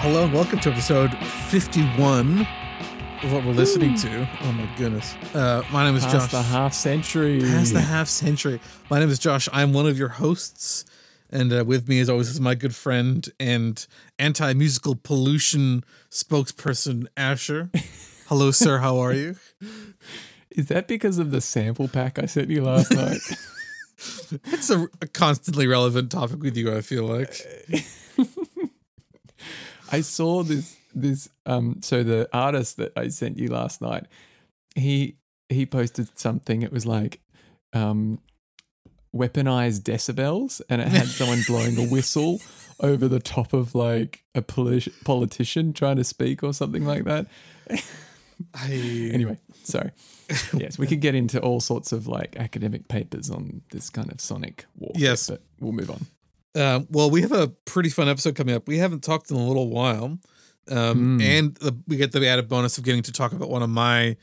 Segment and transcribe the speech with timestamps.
[0.00, 1.12] Hello and welcome to episode
[1.48, 2.46] 51
[3.22, 4.28] of what we're listening to.
[4.42, 5.14] Oh my goodness.
[5.34, 6.30] Uh, my name is Past Josh.
[6.30, 7.40] the half century.
[7.40, 8.60] Past the half century.
[8.90, 9.48] My name is Josh.
[9.52, 10.84] I'm one of your hosts.
[11.30, 13.84] And uh, with me, as always, is my good friend and
[14.18, 17.70] anti musical pollution spokesperson, Asher.
[18.28, 18.78] Hello, sir.
[18.78, 19.36] How are you?
[20.50, 23.18] Is that because of the sample pack I sent you last night?
[24.44, 27.34] It's a, a constantly relevant topic with you, I feel like.
[29.92, 34.06] I saw this this um so the artist that I sent you last night,
[34.74, 35.16] he
[35.48, 36.62] he posted something.
[36.62, 37.20] It was like
[37.72, 38.20] um
[39.14, 42.40] weaponized decibels and it had someone blowing a whistle
[42.80, 47.26] over the top of like a politi- politician trying to speak or something like that.
[48.54, 49.90] I, Anyway, sorry.
[50.54, 54.20] yes, we could get into all sorts of like academic papers on this kind of
[54.20, 54.92] sonic war.
[54.94, 55.28] Yes.
[55.28, 56.06] but we'll move on.
[56.58, 58.66] Uh, well, we have a pretty fun episode coming up.
[58.66, 60.18] We haven't talked in a little while,
[60.70, 61.22] um, Mm.
[61.22, 64.16] and the, we get the added bonus of getting to talk about one of my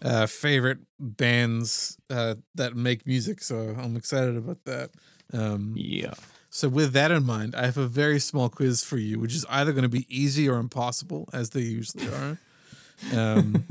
[0.00, 3.42] uh, favorite bands uh, that make music.
[3.42, 4.90] So I'm excited about that.
[5.32, 6.14] Um, Yeah.
[6.50, 9.44] so with that in mind, I have a very small quiz for you, which is
[9.50, 12.38] either going to be easy or impossible, as they usually are.
[13.14, 13.64] Um,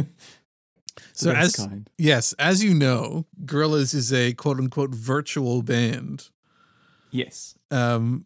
[1.14, 1.90] so as kind.
[1.98, 6.30] yes, as you know, Gorillaz is a quote unquote virtual band.
[7.12, 7.56] Yes.
[7.72, 8.26] Um,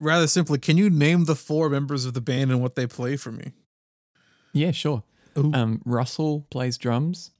[0.00, 3.16] rather simply, can you name the four members of the band and what they play
[3.16, 3.52] for me?
[4.52, 5.02] Yeah, sure.
[5.38, 5.52] Ooh.
[5.52, 7.30] Um, Russell plays drums.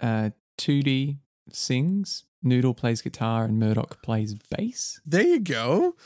[0.00, 1.18] Uh, 2D
[1.50, 2.24] sings.
[2.42, 5.00] Noodle plays guitar, and Murdoc plays bass.
[5.06, 5.96] There you go.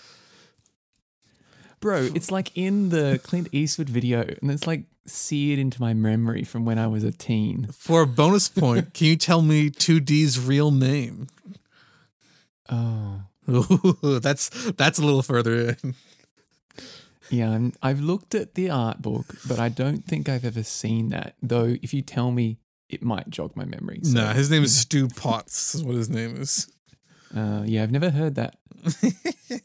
[1.81, 6.45] Bro, it's like in the Clint Eastwood video, and it's like seared into my memory
[6.45, 7.69] from when I was a teen.
[7.73, 11.27] For a bonus point, can you tell me 2D's real name?
[12.71, 15.95] Oh, Ooh, that's that's a little further in.
[17.31, 17.51] yeah.
[17.51, 21.35] I'm, I've looked at the art book, but I don't think I've ever seen that.
[21.43, 22.59] Though, if you tell me,
[22.89, 24.01] it might jog my memory.
[24.03, 25.75] So, Nah, his name is Stu Potts.
[25.75, 26.69] Is what his name is.
[27.37, 28.57] uh, yeah, I've never heard that.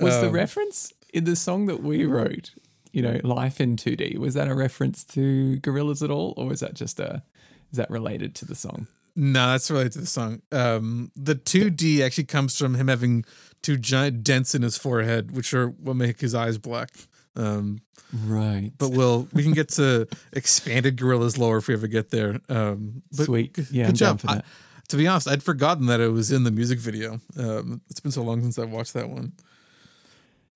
[0.00, 2.54] Was the Um, reference in the song that we wrote,
[2.92, 6.34] you know, Life in 2D, was that a reference to Gorillaz at all?
[6.36, 7.22] Or was that just a,
[7.70, 8.88] is that related to the song?
[9.16, 10.42] No, that's related to the song.
[10.50, 13.24] Um, the 2D actually comes from him having
[13.62, 16.90] two giant dents in his forehead, which are what make his eyes black.
[17.36, 17.80] Um,
[18.12, 18.70] Right.
[18.78, 22.40] but we'll we can get to expanded Gorillaz lore if we ever get there.
[22.48, 23.56] Um, Sweet.
[23.72, 24.20] Yeah, good I'm job.
[24.20, 24.42] for I-
[24.88, 27.20] to be honest, I'd forgotten that it was in the music video.
[27.38, 29.32] Um, it's been so long since I watched that one.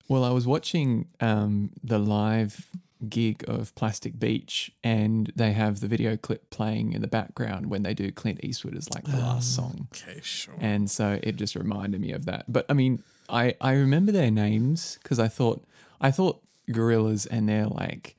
[0.07, 2.67] Well, I was watching um, the live
[3.07, 7.83] gig of Plastic Beach, and they have the video clip playing in the background when
[7.83, 9.87] they do Clint Eastwood as like the last song.
[9.93, 10.55] Okay, sure.
[10.59, 12.45] and so it just reminded me of that.
[12.51, 15.63] But I mean, I I remember their names because I thought
[16.01, 18.17] I thought Gorillaz and their like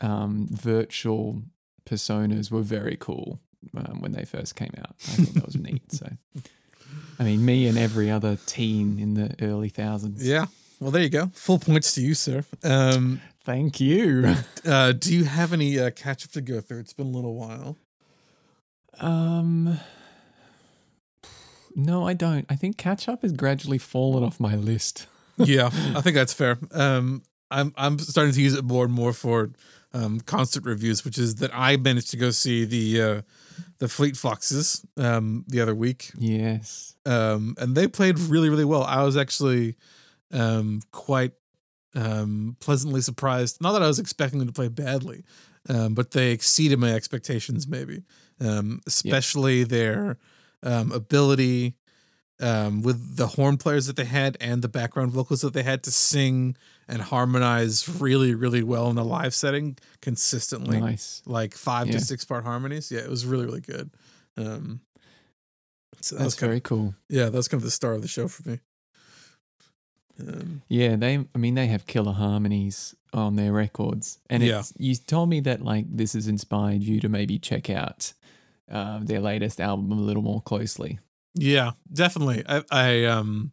[0.00, 1.42] um, virtual
[1.84, 3.40] personas were very cool
[3.76, 4.94] um, when they first came out.
[5.08, 5.92] I thought that was neat.
[5.92, 6.08] So,
[7.18, 10.26] I mean, me and every other teen in the early thousands.
[10.26, 10.46] Yeah.
[10.78, 11.30] Well, there you go.
[11.34, 12.42] Full points to you, sir.
[12.64, 14.34] Um, Thank you.
[14.66, 16.80] uh, do you have any uh, catch up to go through?
[16.80, 17.76] It's been a little while.
[18.98, 19.78] Um.
[21.76, 22.46] No, I don't.
[22.50, 25.06] I think catch up has gradually fallen off my list.
[25.38, 26.58] yeah, I think that's fair.
[26.72, 29.50] Um, I'm I'm starting to use it more and more for
[29.94, 33.22] um, concert reviews, which is that I managed to go see the uh,
[33.78, 36.94] the Fleet Foxes um, the other week, Yes.
[37.06, 38.82] um, and they played really really well.
[38.82, 39.76] I was actually
[40.32, 41.32] um, quite
[41.94, 43.60] um, pleasantly surprised.
[43.60, 45.24] Not that I was expecting them to play badly,
[45.68, 47.66] um, but they exceeded my expectations.
[47.66, 48.02] Maybe,
[48.40, 50.16] um, especially their
[50.62, 51.74] um, ability
[52.40, 55.82] um, with the horn players that they had and the background vocals that they had
[55.82, 56.56] to sing
[56.88, 61.22] and harmonize really, really well in a live setting consistently, Nice.
[61.26, 61.94] like five Yeah.
[61.94, 62.90] to six part harmonies.
[62.90, 63.90] Yeah, it was really, really good.
[64.38, 64.80] Um,
[66.00, 66.94] so that was That's kind very of, cool.
[67.10, 68.60] yeah, that was kind of the star of the show for me.
[70.20, 71.24] Um, Yeah, they.
[71.34, 74.62] I mean, they have killer harmonies on their records, and Yeah.
[74.78, 78.12] you told me that like this has inspired you to maybe check out
[78.70, 80.98] uh, their latest album a little more closely.
[81.34, 82.44] Yeah, definitely.
[82.48, 83.52] I, I um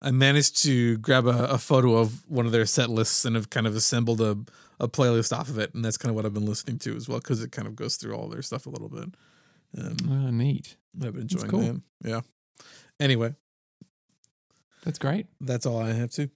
[0.00, 3.50] I managed to grab a, a photo of one of their set lists and have
[3.50, 4.36] kind of assembled a,
[4.80, 7.08] a playlist off of it, and that's kind of what I've been listening to as
[7.08, 9.14] well because it kind of goes through all their stuff a little bit.
[9.78, 10.76] Um, Oh, neat.
[11.00, 11.60] I've been enjoying cool.
[11.60, 11.82] them.
[12.04, 12.20] Yeah.
[13.00, 13.34] Anyway,
[14.84, 15.26] That's great.
[15.40, 16.28] that's all I have to.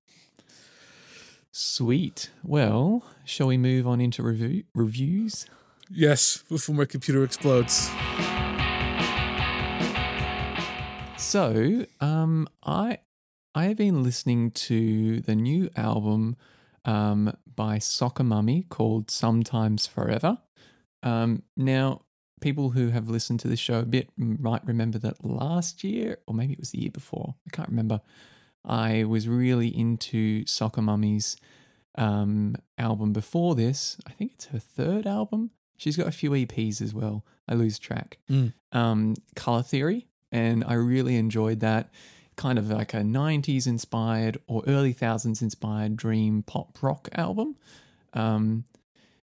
[1.52, 2.30] Sweet.
[2.44, 5.46] Well, shall we move on into review reviews?
[5.90, 7.90] Yes, before my computer explodes.
[11.18, 12.98] So, um, I
[13.54, 16.36] I have been listening to the new album
[16.84, 20.38] um, by Soccer Mummy called Sometimes Forever.
[21.02, 22.02] Um, now,
[22.40, 26.34] people who have listened to this show a bit might remember that last year, or
[26.34, 28.02] maybe it was the year before, I can't remember.
[28.66, 31.36] I was really into Soccer Mummy's
[31.96, 33.96] um, album before this.
[34.06, 35.50] I think it's her third album.
[35.76, 37.24] She's got a few EPs as well.
[37.48, 38.18] I lose track.
[38.30, 38.52] Mm.
[38.72, 41.90] Um, Color Theory, and I really enjoyed that.
[42.36, 47.56] Kind of like a 90s inspired or early thousands inspired dream pop rock album.
[48.12, 48.64] Um,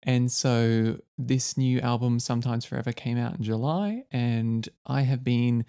[0.02, 5.64] and so this new album, Sometimes Forever, came out in July, and I have been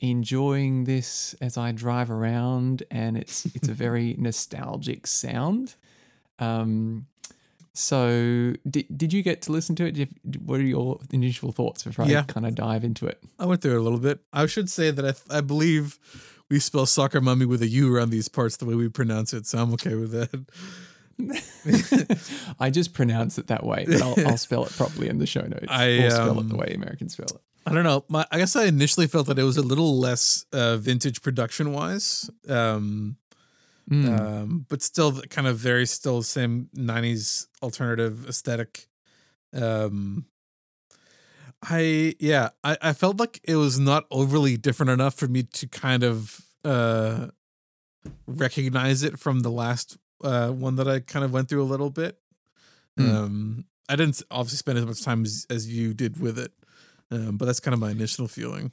[0.00, 5.76] enjoying this as I drive around, and it's it's a very nostalgic sound.
[6.38, 7.06] Um,
[7.72, 9.92] so did, did you get to listen to it?
[9.92, 12.20] Did, what are your initial thoughts before Yeah.
[12.20, 13.22] I kind of dive into it?
[13.38, 14.20] I went through it a little bit.
[14.32, 15.98] I should say that I, th- I believe
[16.50, 19.46] we spell soccer mummy with a U around these parts the way we pronounce it,
[19.46, 20.46] so I'm okay with that.
[22.60, 25.42] I just pronounce it that way, but I'll, I'll spell it properly in the show
[25.42, 25.66] notes.
[25.68, 27.40] I, or spell um, it the way Americans spell it.
[27.66, 28.04] I don't know.
[28.08, 31.72] My, I guess I initially felt that it was a little less uh, vintage production
[31.72, 33.16] wise, um,
[33.90, 34.20] Mm.
[34.20, 38.86] um, but still kind of very still same '90s alternative aesthetic.
[39.52, 40.26] Um,
[41.62, 45.66] I yeah, I, I felt like it was not overly different enough for me to
[45.66, 47.28] kind of uh,
[48.28, 51.90] recognize it from the last uh, one that I kind of went through a little
[51.90, 52.18] bit.
[52.96, 53.10] Hmm.
[53.10, 56.52] Um, I didn't obviously spend as much time as, as you did with it,
[57.10, 58.72] um, but that's kind of my initial feeling.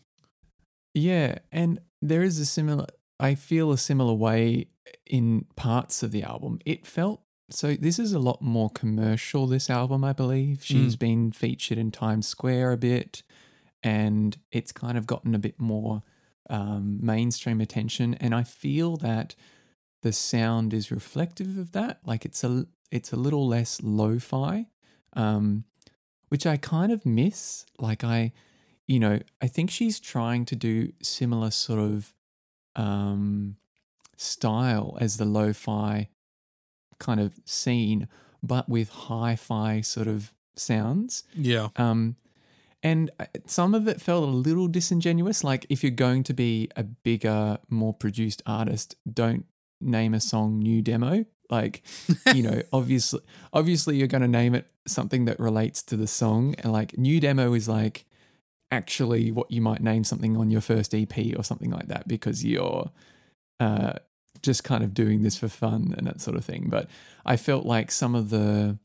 [0.93, 2.87] Yeah, and there is a similar.
[3.19, 4.69] I feel a similar way
[5.05, 6.59] in parts of the album.
[6.65, 7.75] It felt so.
[7.75, 9.47] This is a lot more commercial.
[9.47, 13.23] This album, I believe, she's been featured in Times Square a bit,
[13.83, 16.03] and it's kind of gotten a bit more
[16.49, 18.13] um, mainstream attention.
[18.15, 19.35] And I feel that
[20.03, 21.99] the sound is reflective of that.
[22.05, 24.67] Like it's a it's a little less lo-fi,
[25.13, 25.65] um,
[26.29, 27.65] which I kind of miss.
[27.79, 28.33] Like I
[28.88, 32.13] you know, I think she's trying to do similar sort of
[32.75, 33.57] um,
[34.15, 36.07] style as the lo-fi
[36.97, 38.07] kind of scene,
[38.41, 41.24] but with hi-fi sort of sounds.
[41.35, 42.15] Yeah, Um,
[42.83, 43.12] and
[43.45, 45.44] some of it felt a little disingenuous.
[45.44, 49.45] Like if you're going to be a bigger, more produced artist, don't
[49.81, 51.83] name a song "New Demo." Like,
[52.33, 53.21] you know, obviously,
[53.53, 56.55] obviously you're going to name it something that relates to the song.
[56.59, 58.05] And like "New Demo" is like
[58.71, 62.44] actually what you might name something on your first EP or something like that because
[62.44, 62.91] you're
[63.59, 63.94] uh,
[64.41, 66.67] just kind of doing this for fun and that sort of thing.
[66.69, 66.89] But
[67.25, 68.77] I felt like some of the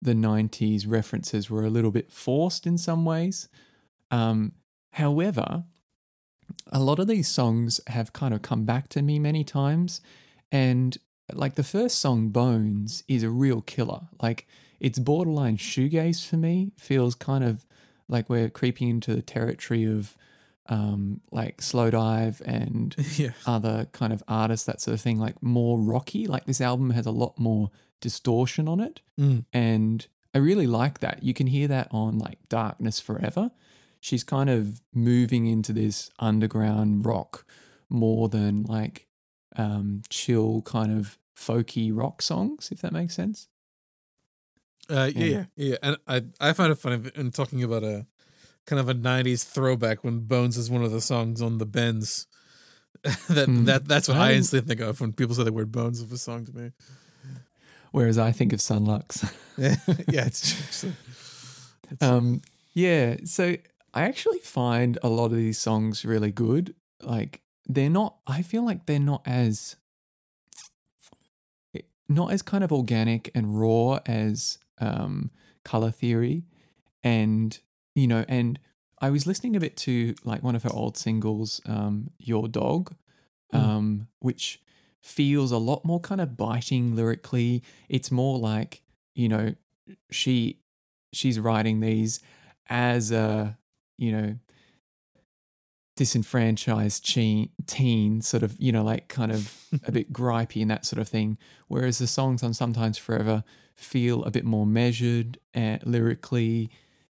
[0.00, 3.48] the 90s references were a little bit forced in some ways.
[4.12, 4.52] Um,
[4.92, 5.64] however,
[6.70, 10.00] a lot of these songs have kind of come back to me many times.
[10.52, 10.96] And
[11.32, 14.02] like the first song, Bones, is a real killer.
[14.20, 14.46] Like
[14.80, 17.66] it's borderline shoegaze for me, feels kind of
[18.08, 20.16] like we're creeping into the territory of
[20.68, 25.78] um, like Slowdive and yeah, other kind of artists, that sort of thing, like more
[25.78, 26.26] rocky.
[26.26, 27.70] Like this album has a lot more
[28.00, 29.00] distortion on it.
[29.18, 29.44] Mm.
[29.52, 31.22] And I really like that.
[31.22, 33.50] You can hear that on like Darkness Forever.
[34.00, 37.44] She's kind of moving into this underground rock
[37.88, 39.08] more than like
[39.56, 43.48] um, chill kind of folky rock songs, if that makes sense.
[44.90, 45.44] uh, yeah, Yeah.
[45.56, 45.76] yeah.
[45.82, 48.06] And I I find it funny in talking about a
[48.66, 52.26] kind of a '90s throwback when Bones is one of the songs on the Bends.
[53.28, 53.64] that Hmm.
[53.64, 56.10] that that's what I I instantly think of when people say the word Bones of
[56.12, 56.72] a song to me.
[57.92, 59.24] Whereas I think of Sunlux.
[59.56, 59.76] Yeah,
[60.08, 60.40] yeah, it's
[60.80, 60.90] true.
[60.90, 60.98] It's-
[62.02, 62.42] Um,
[62.74, 63.56] yeah, so
[63.94, 66.74] I actually find a lot of these songs really good.
[67.02, 68.16] Like they're not.
[68.26, 69.76] I feel like they're not as
[72.08, 75.30] not as kind of organic and raw as um,
[75.64, 76.44] Color Theory,
[77.02, 77.58] and
[77.94, 78.58] you know, and
[79.00, 82.94] I was listening a bit to like one of her old singles, um, Your Dog,
[83.54, 83.58] Mm.
[83.58, 84.60] um, which
[85.02, 87.62] feels a lot more kind of biting lyrically.
[87.88, 88.82] It's more like
[89.14, 89.54] you know
[90.10, 90.60] she
[91.14, 92.20] she's writing these
[92.68, 93.56] as a
[93.96, 94.38] you know
[95.98, 99.52] disenfranchised teen, teen sort of you know like kind of
[99.84, 101.36] a bit gripey and that sort of thing.
[101.66, 103.42] Whereas the songs on sometimes forever
[103.74, 106.70] feel a bit more measured and lyrically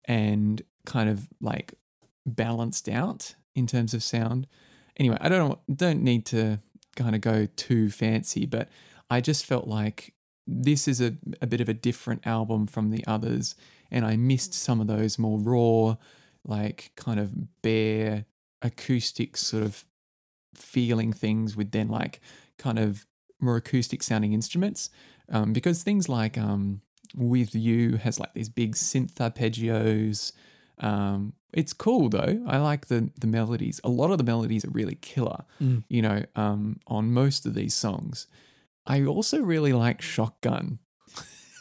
[0.05, 1.75] and kind of like
[2.27, 4.49] balanced out in terms of sound.
[4.97, 6.59] Anyway i don't don't need to
[6.97, 8.69] kind of go too fancy but
[9.11, 10.12] i just felt like
[10.47, 13.55] this is a, a bit of a different album from the others
[13.91, 15.97] and i missed some of those more raw
[16.45, 18.27] like kind of bare
[18.62, 19.85] acoustic sort of
[20.54, 22.21] feeling things with then like
[22.59, 23.07] kind of
[23.40, 24.90] more acoustic sounding instruments
[25.31, 26.81] um, because things like um,
[27.14, 30.33] "With You" has like these big synth arpeggios.
[30.78, 32.42] Um, it's cool though.
[32.47, 33.81] I like the the melodies.
[33.85, 35.45] A lot of the melodies are really killer.
[35.61, 35.85] Mm.
[35.88, 38.26] You know, um, on most of these songs.
[38.85, 40.78] I also really like "Shotgun."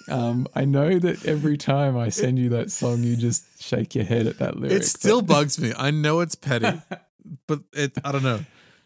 [0.10, 4.04] Um, I know that every time I send you that song, you just shake your
[4.06, 4.78] head at that lyric.
[4.82, 5.74] It still bugs me.
[5.78, 6.82] I know it's petty,
[7.48, 8.40] but it I don't know.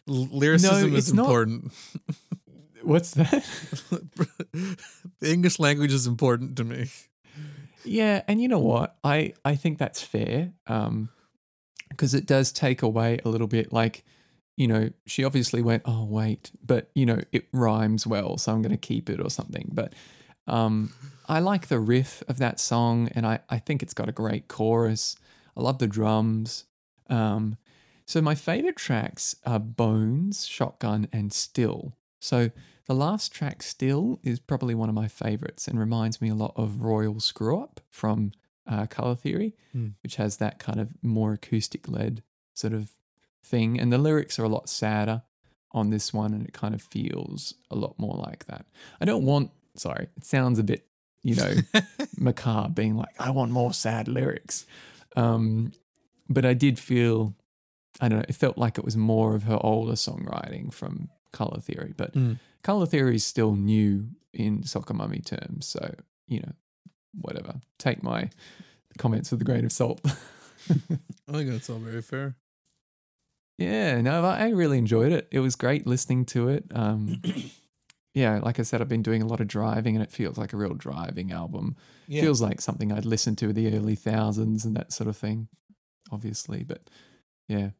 [0.06, 1.22] Lyricism No, is it's not.
[1.24, 1.72] important.
[2.82, 3.44] What's that?
[3.90, 4.76] the
[5.32, 6.88] English language is important to me.
[7.84, 8.96] Yeah, and you know what?
[9.02, 10.52] I I think that's fair.
[10.66, 11.08] Um
[11.88, 14.04] because it does take away a little bit like
[14.56, 18.62] you know, she obviously went, "Oh, wait." But, you know, it rhymes well, so I'm
[18.62, 19.68] going to keep it or something.
[19.70, 19.92] But
[20.46, 20.92] um
[21.28, 24.48] I like the riff of that song and I I think it's got a great
[24.48, 25.16] chorus.
[25.56, 26.64] I love the drums.
[27.08, 27.56] Um
[28.04, 31.96] so my favorite tracks are Bones, Shotgun and Still.
[32.20, 32.50] So
[32.86, 36.52] the last track, Still, is probably one of my favorites and reminds me a lot
[36.54, 38.30] of Royal Screw Up from
[38.64, 39.88] uh, Color Theory, Hmm.
[40.04, 42.22] which has that kind of more acoustic led
[42.54, 42.92] sort of
[43.44, 43.80] thing.
[43.80, 45.22] And the lyrics are a lot sadder
[45.72, 48.66] on this one, and it kind of feels a lot more like that.
[49.00, 50.86] I don't want, sorry, it sounds a bit,
[51.22, 51.54] you know,
[52.18, 54.66] macabre being like, I want more sad lyrics.
[55.16, 55.72] Um,
[56.28, 57.34] but I did feel,
[58.00, 61.60] I don't know, it felt like it was more of her older songwriting from Color
[61.60, 61.94] Theory.
[61.96, 62.38] But Mm.
[62.62, 65.66] Color Theory is still new in Soccer Mummy terms.
[65.66, 65.94] So,
[66.26, 66.52] you know,
[67.20, 67.60] whatever.
[67.78, 68.28] Take my
[68.98, 70.00] comments with a grain of salt.
[70.68, 72.34] I think that's all very fair.
[73.58, 75.28] yeah, no, I I really enjoyed it.
[75.30, 76.64] It was great listening to it.
[76.74, 77.22] Um,
[78.16, 80.52] yeah, like I said, I've been doing a lot of driving and it feels like
[80.52, 81.76] a real driving album.
[82.08, 82.22] Yeah.
[82.22, 85.48] Feels like something I'd listen to in the early thousands and that sort of thing,
[86.10, 86.64] obviously.
[86.64, 86.88] But
[87.46, 87.70] yeah.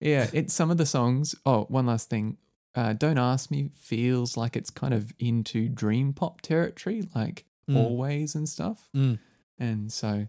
[0.00, 1.34] Yeah, it's some of the songs.
[1.46, 2.36] Oh, one last thing.
[2.74, 7.76] Uh, Don't Ask Me feels like it's kind of into dream pop territory, like Mm.
[7.76, 8.88] Always and stuff.
[8.94, 9.18] Mm.
[9.58, 10.26] And so,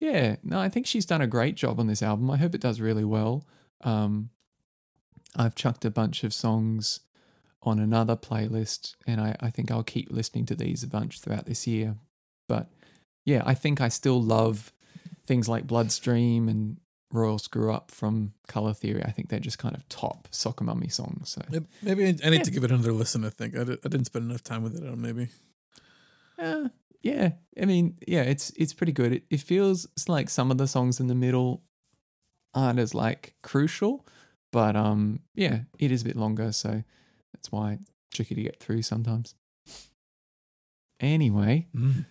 [0.00, 2.30] yeah, no, I think she's done a great job on this album.
[2.30, 3.46] I hope it does really well.
[3.82, 4.30] Um,
[5.36, 7.00] I've chucked a bunch of songs
[7.62, 11.46] on another playlist, and I, I think I'll keep listening to these a bunch throughout
[11.46, 11.96] this year.
[12.48, 12.68] But
[13.24, 14.72] yeah, I think I still love
[15.26, 16.78] things like Bloodstream and
[17.12, 19.02] Royal Screw Up from Color Theory.
[19.04, 21.30] I think they're just kind of top Soccer Mummy songs.
[21.30, 21.42] So
[21.82, 22.42] Maybe- I need Yeah.
[22.42, 23.24] to give it another listen.
[23.24, 24.86] I think I, did, I didn't spend enough time with it.
[24.88, 25.28] On maybe.
[26.38, 26.68] Uh,
[27.02, 29.12] yeah, I mean, yeah, it's it's pretty good.
[29.12, 31.62] It, it feels like some of the songs in the middle
[32.54, 34.06] aren't as like crucial,
[34.52, 36.82] but um, yeah, it is a bit longer, so
[37.32, 39.34] that's why it's tricky to get through sometimes.
[41.00, 42.06] Anyway, Mm.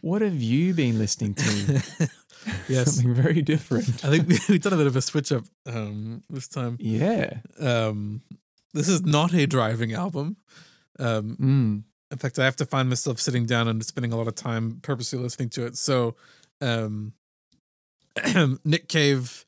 [0.00, 1.82] what have you been listening to?
[2.68, 4.04] yes, Something very different.
[4.04, 6.76] I think we, we've done a bit of a switch up um, this time.
[6.80, 7.38] yeah.
[7.60, 8.22] Um,
[8.74, 10.36] this is not a driving album.
[10.98, 11.84] Um, Mm.
[12.10, 14.80] in fact, I have to find myself sitting down and spending a lot of time
[14.82, 15.76] purposely listening to it.
[15.76, 16.16] So,
[16.60, 17.12] um,
[18.64, 19.44] Nick Cave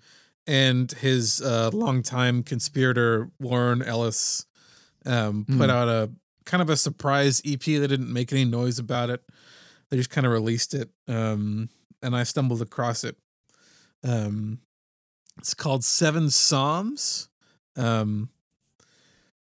[0.46, 4.46] and his uh, longtime conspirator Warren Ellis
[5.06, 5.70] um, put Mm.
[5.70, 6.10] out a
[6.44, 7.60] kind of a surprise EP.
[7.62, 9.22] They didn't make any noise about it.
[9.90, 11.68] They just kind of released it, um,
[12.02, 13.16] and I stumbled across it.
[14.04, 14.60] Um,
[15.38, 17.28] it's called Seven Psalms.
[17.76, 18.28] Um,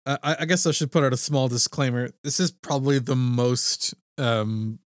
[0.05, 2.09] I, I guess I should put out a small disclaimer.
[2.23, 4.79] This is probably the most um,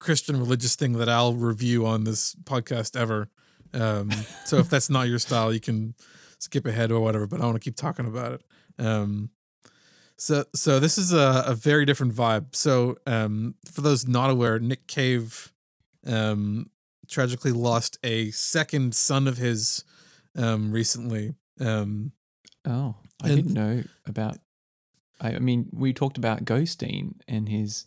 [0.00, 3.28] Christian religious thing that I'll review on this podcast ever.
[3.72, 4.10] Um,
[4.44, 5.94] so if that's not your style, you can
[6.38, 7.26] skip ahead or whatever.
[7.26, 8.42] But I want to keep talking about it.
[8.78, 9.30] Um,
[10.16, 12.54] so so this is a, a very different vibe.
[12.54, 15.52] So um, for those not aware, Nick Cave
[16.06, 16.70] um,
[17.08, 19.84] tragically lost a second son of his
[20.36, 21.34] um, recently.
[21.60, 22.12] Um,
[22.66, 24.38] Oh, I And- didn't know about.
[25.20, 27.86] I, I mean, we talked about Ghosteen and his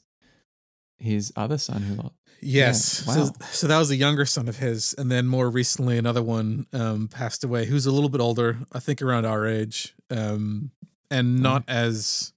[0.99, 2.13] his other son who lost.
[2.47, 3.03] Yes.
[3.05, 3.31] Yeah, So, wow.
[3.51, 7.07] so that was a younger son of his, and then more recently another one um,
[7.07, 10.71] passed away, who's a little bit older, I think around our age, um,
[11.11, 12.33] and not as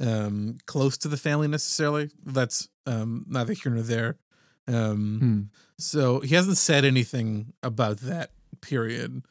[0.00, 2.10] um, close to the family necessarily.
[2.24, 4.16] That's um, neither here nor there.
[4.68, 5.40] Um, Hmm.
[5.78, 9.22] so he hasn't said anything about that period,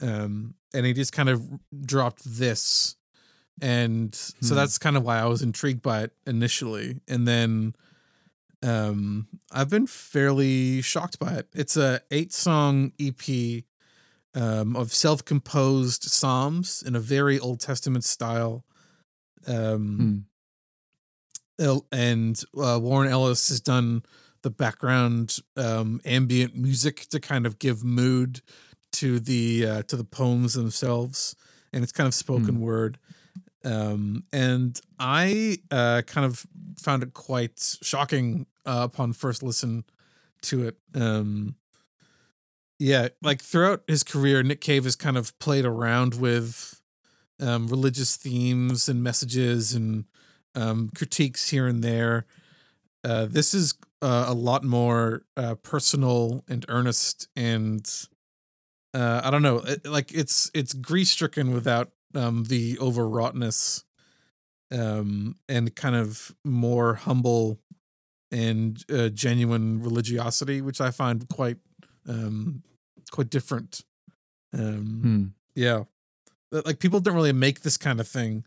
[0.00, 1.42] um, and he just kind of
[1.84, 2.96] dropped this,
[3.60, 4.54] and so Hmm.
[4.56, 7.74] that's kind of why I was intrigued by it initially, and then
[8.62, 11.48] um i've been fairly shocked by it.
[11.54, 13.22] It's a eight song ep
[14.34, 18.64] um of self-composed psalms in a very old testament style.
[19.46, 20.26] Um
[21.58, 21.78] Hmm.
[21.92, 24.02] And uh, warren ellis has done
[24.42, 28.40] the background um ambient music to kind of give mood
[28.92, 31.36] to the uh to the poems themselves
[31.72, 32.98] and it's kind of spoken word.
[33.64, 36.44] Um, and I uh, kind of
[36.78, 39.84] found it quite shocking uh, upon first listen
[40.42, 40.76] to it.
[40.94, 41.56] Um,
[42.78, 46.80] yeah, like throughout his career, Nick Cave has kind of played around with
[47.40, 50.04] um, religious themes and messages and
[50.54, 52.26] um, critiques here and there.
[53.04, 57.88] Uh, this is uh, a lot more uh, personal and earnest, and
[58.94, 63.84] uh, I don't know, it, like it's it's grief stricken without um, the overwroughtness,
[64.70, 67.60] um, and kind of more humble
[68.32, 71.58] and uh, genuine religiosity, which I find quite
[72.08, 72.62] um,
[73.12, 73.82] quite different.
[74.52, 75.24] Um, Hmm.
[75.54, 75.84] yeah,
[76.50, 78.44] like people don't really make this kind of thing.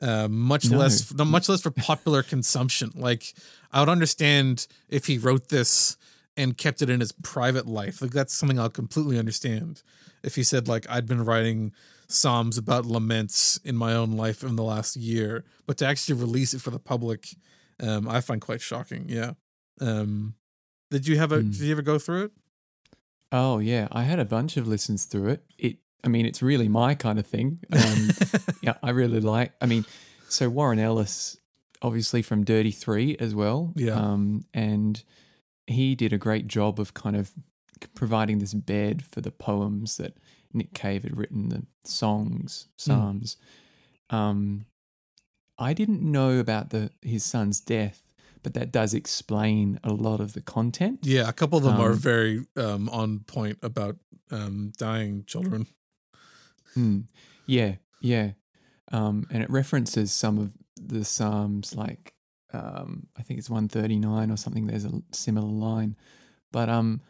[0.00, 0.78] Uh, much No.
[0.78, 2.90] less, no, much less for popular consumption.
[2.94, 3.34] Like
[3.72, 5.96] I would understand if he wrote this
[6.36, 8.02] and kept it in his private life.
[8.02, 9.82] Like that's something I'll completely understand.
[10.22, 11.72] If he said like I'd been writing
[12.08, 16.52] psalms about laments in my own life in the last year, but to actually release
[16.52, 17.28] it for the public,
[17.80, 19.06] um, I find quite shocking.
[19.08, 19.32] Yeah.
[19.80, 20.34] Um,
[20.90, 21.40] did you have a?
[21.40, 21.50] Hmm.
[21.50, 22.32] Did you ever go through it?
[23.32, 25.44] Oh yeah, I had a bunch of listens through it.
[25.58, 27.60] It, I mean, it's really my kind of thing.
[27.72, 28.10] Um,
[28.62, 29.52] yeah, I really like.
[29.60, 29.84] I mean,
[30.28, 31.36] so Warren Ellis,
[31.82, 33.72] obviously from Dirty Three as well.
[33.74, 33.94] Yeah.
[33.94, 35.02] Um, and
[35.66, 37.32] he did a great job of kind of
[37.94, 40.16] providing this bed for the poems that
[40.52, 43.36] Nick Cave had written, the songs, psalms.
[44.10, 44.66] Um,
[45.58, 50.32] I didn't know about the his son's death, but that does explain a lot of
[50.32, 51.00] the content.
[51.02, 53.96] Yeah, a couple of them are Um, very um, on point about
[54.30, 55.66] um, dying children.
[56.76, 57.04] Mm.
[57.46, 58.32] Yeah, yeah.
[58.92, 62.14] Um, and it references some of the Psalms, like
[62.52, 64.66] um, I think it's 139 or something.
[64.66, 65.96] There's a similar line,
[66.52, 67.00] but um,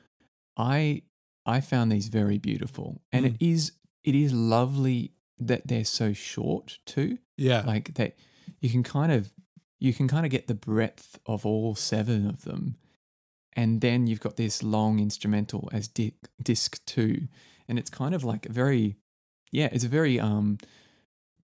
[0.56, 1.02] I
[1.46, 3.72] I found these very beautiful, and it is
[4.04, 7.18] it is lovely that they're so short too.
[7.36, 8.16] Yeah, Like that,
[8.64, 9.22] you can kind of
[9.79, 12.77] you can kind of get the breadth of all seven of them,
[13.53, 17.29] and then you've got this long instrumental as di- disc two,
[17.68, 18.96] and it's kind of like a very
[19.53, 20.59] yeah, it's a very um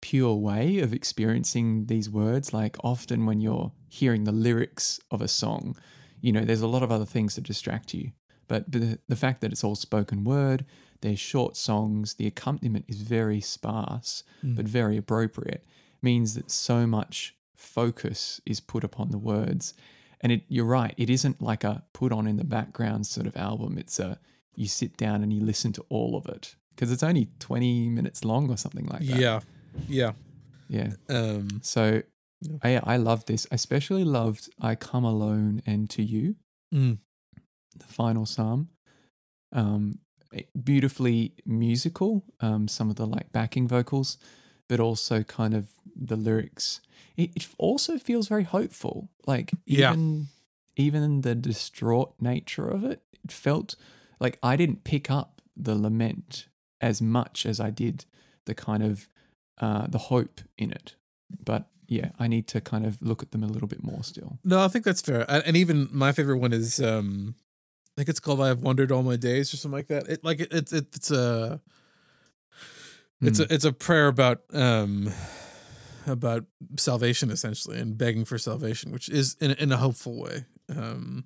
[0.01, 2.53] pure way of experiencing these words.
[2.53, 5.75] Like often when you're hearing the lyrics of a song,
[6.21, 8.11] you know, there's a lot of other things that distract you.
[8.47, 10.65] But the, the fact that it's all spoken word,
[11.01, 14.55] they're short songs, the accompaniment is very sparse, Mm.
[14.55, 15.65] but very appropriate,
[16.01, 19.73] means that so much focus is put upon the words.
[20.21, 23.35] And it, you're right, it isn't like a put on in the background sort of
[23.37, 23.77] album.
[23.77, 24.19] It's a,
[24.55, 28.23] you sit down and you listen to all of it because it's only 20 minutes
[28.25, 29.17] long or something like that.
[29.19, 29.39] yeah,
[29.87, 30.11] yeah.
[30.67, 30.91] Yeah.
[31.09, 32.01] Um, So
[32.41, 32.57] Yeah.
[32.63, 33.47] I, I love this.
[33.51, 36.35] I especially loved I Come Alone and To You,
[36.73, 36.99] Mm.
[37.77, 38.69] the final psalm.
[39.51, 39.99] Um,
[40.63, 44.17] beautifully musical, um, some of the like backing vocals,
[44.69, 46.79] but also kind of the lyrics.
[47.17, 49.09] It, it also feels very hopeful.
[49.27, 49.91] Like Yeah.
[49.91, 50.27] even
[50.77, 53.75] even the distraught nature of it, it felt
[54.21, 56.47] like I didn't pick up the lament
[56.79, 58.05] as much as I did
[58.45, 59.09] the kind of
[59.59, 60.95] uh, the hope in it.
[61.43, 64.39] But yeah, I need to kind of look at them a little bit more still.
[64.45, 65.25] no, I think that's fair.
[65.27, 68.91] And, and even my favorite one is, um, I think it's called "I Have Wondered
[68.91, 70.07] All My Days" or something like that.
[70.07, 71.59] It like it, it's it's a
[73.21, 73.49] it's Mm.
[73.49, 75.11] a it's a prayer about um
[76.07, 76.45] about
[76.77, 80.45] salvation essentially and begging for salvation, which is in a- in a hopeful way.
[80.69, 81.25] Um,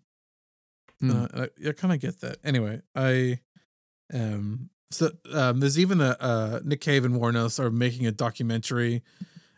[1.01, 1.11] Mm.
[1.33, 2.37] Uh, I, I kind of get that.
[2.45, 3.39] Anyway, I
[4.13, 9.03] um so um there's even a uh Nick Cave and Ellis are making a documentary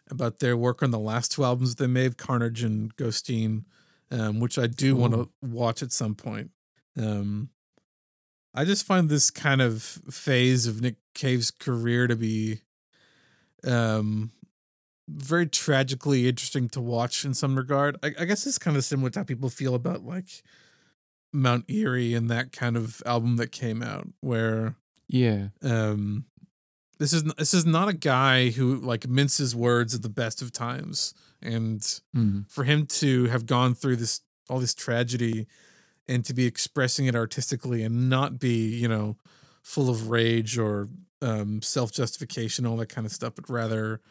[0.09, 3.65] about their work on the last two albums they made, Carnage and Ghosteen,
[4.11, 6.51] um, which I do want to watch at some point.
[6.97, 7.49] Um
[8.55, 12.61] I just find this kind of phase of Nick Cave's career to be
[13.65, 14.31] um
[15.07, 17.95] very tragically interesting to watch in some regard.
[18.01, 20.41] I, I guess it's kind of similar to how people feel about like
[21.31, 24.75] Mount Eerie and that kind of album that came out, where
[25.07, 25.49] Yeah.
[25.61, 26.25] um
[26.97, 30.51] this is this is not a guy who like minces words at the best of
[30.51, 31.81] times, and
[32.15, 32.49] Mm.
[32.49, 35.45] for him to have gone through this all this tragedy
[36.07, 39.17] and to be expressing it artistically and not be you know
[39.61, 40.87] full of rage or
[41.21, 44.01] um, self justification, all that kind of stuff, but rather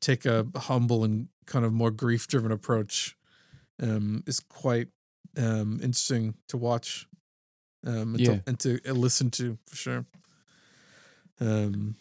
[0.00, 3.16] take a humble and kind of more grief driven approach
[3.82, 4.88] um, is quite
[5.36, 7.06] um, interesting to watch
[7.86, 8.26] um, and, Yeah.
[8.34, 10.06] to, and to uh, listen to for sure.
[11.40, 11.96] Um,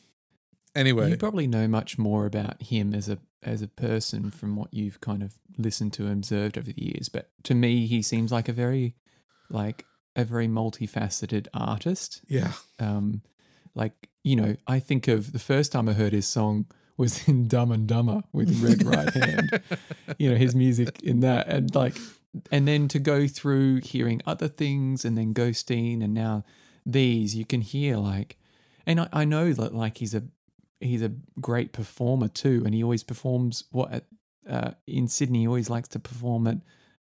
[0.73, 4.73] anyway, You probably know much more about him as a as a person from what
[4.73, 7.09] you've kind of listened to and observed over the years.
[7.09, 8.95] But to me, he seems like a very
[9.49, 12.21] like a very multifaceted artist.
[12.27, 13.21] yeah, Um,
[13.73, 16.65] like you know, I think of the first time I heard his song
[16.97, 19.61] was in Dumb and Dumber with Red Right Hand.
[20.17, 21.47] you know, his music in that.
[21.47, 21.95] And like,
[22.51, 26.43] and then to go through hearing other things and then Ghosteen and now
[26.85, 28.37] these, you can hear like,
[28.87, 30.23] and I, I know that like he's a,
[30.79, 32.63] he's a great performer too.
[32.65, 34.05] And he always performs what at,
[34.49, 36.57] uh, in Sydney, he always likes to perform at,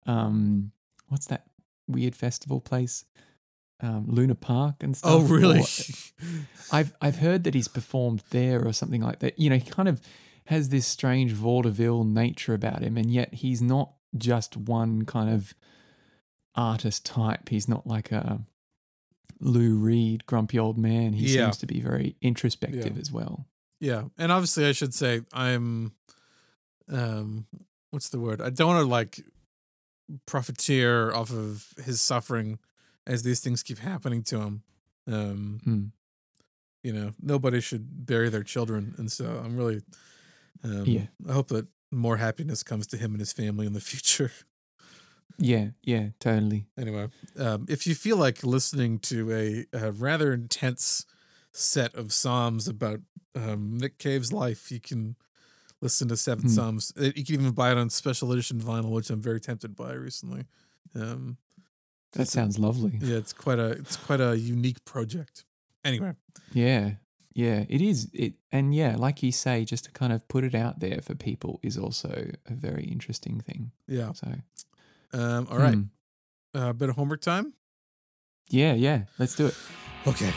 [0.08, 0.72] um,
[1.08, 1.46] what's that
[1.92, 3.06] weird festival place?
[3.84, 5.12] Um, Luna Park and stuff.
[5.12, 5.64] Oh, really?
[6.72, 9.40] I've I've heard that he's performed there or something like that.
[9.40, 10.02] You know, he kind of
[10.46, 15.54] has this strange vaudeville nature about him, and yet he's not just one kind of
[16.54, 17.50] artist type.
[17.50, 18.42] He's not like a
[19.40, 21.14] Lou Reed, grumpy old man.
[21.14, 21.46] He Yeah.
[21.46, 23.02] seems to be very introspective Yeah.
[23.02, 23.48] as well.
[23.80, 25.94] Yeah, and obviously I should say I'm,
[26.88, 27.48] um,
[27.90, 28.42] what's the word?
[28.42, 29.22] I don't want to like
[30.26, 32.60] profiteer off of his suffering
[33.08, 34.64] as these things keep happening to him.
[35.08, 35.92] Um, Mm.
[36.84, 39.82] you know, nobody should bury their children, and so I'm really,
[40.64, 41.08] um, Yeah.
[41.28, 44.32] I hope that more happiness comes to him and his family in the future.
[45.38, 46.68] Yeah, yeah, totally.
[46.78, 51.06] anyway, um, if you feel like listening to a, a rather intense
[51.52, 53.00] set of psalms about
[53.36, 55.16] um, Nick Cave's life, you can
[55.82, 56.50] listen to Seven Hmm.
[56.50, 56.94] Psalms.
[57.00, 59.94] Uh, You can even buy it on special edition vinyl, which I'm very tempted by
[59.94, 60.46] recently.
[60.96, 61.38] Um,
[62.14, 62.98] That sounds lovely.
[63.02, 65.46] yeah, it's quite a it's quite a unique project.
[65.84, 66.14] Anyway,
[66.54, 66.96] Yeah,
[67.34, 68.10] yeah, it is.
[68.14, 71.16] It and yeah, like you say, just to kind of put it out there for
[71.16, 73.72] people is also a very interesting thing.
[73.88, 74.14] yeah.
[74.14, 74.28] So,
[75.14, 75.90] Um, all right, hmm.
[76.54, 77.54] a uh, bit of homework time.
[78.50, 79.56] yeah, yeah, let's do it.
[80.06, 80.32] Okay.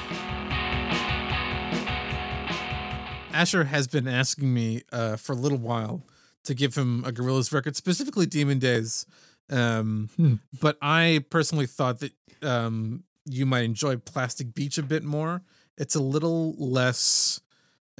[3.35, 6.07] Asher has been asking me uh, for a little while
[6.45, 9.07] to give him a Gorillaz record, specifically Demon Days.
[9.51, 10.35] Um, Hmm.
[10.61, 15.43] But I personally thought that um, you might enjoy Plastic Beach a bit more.
[15.77, 17.41] It's a little less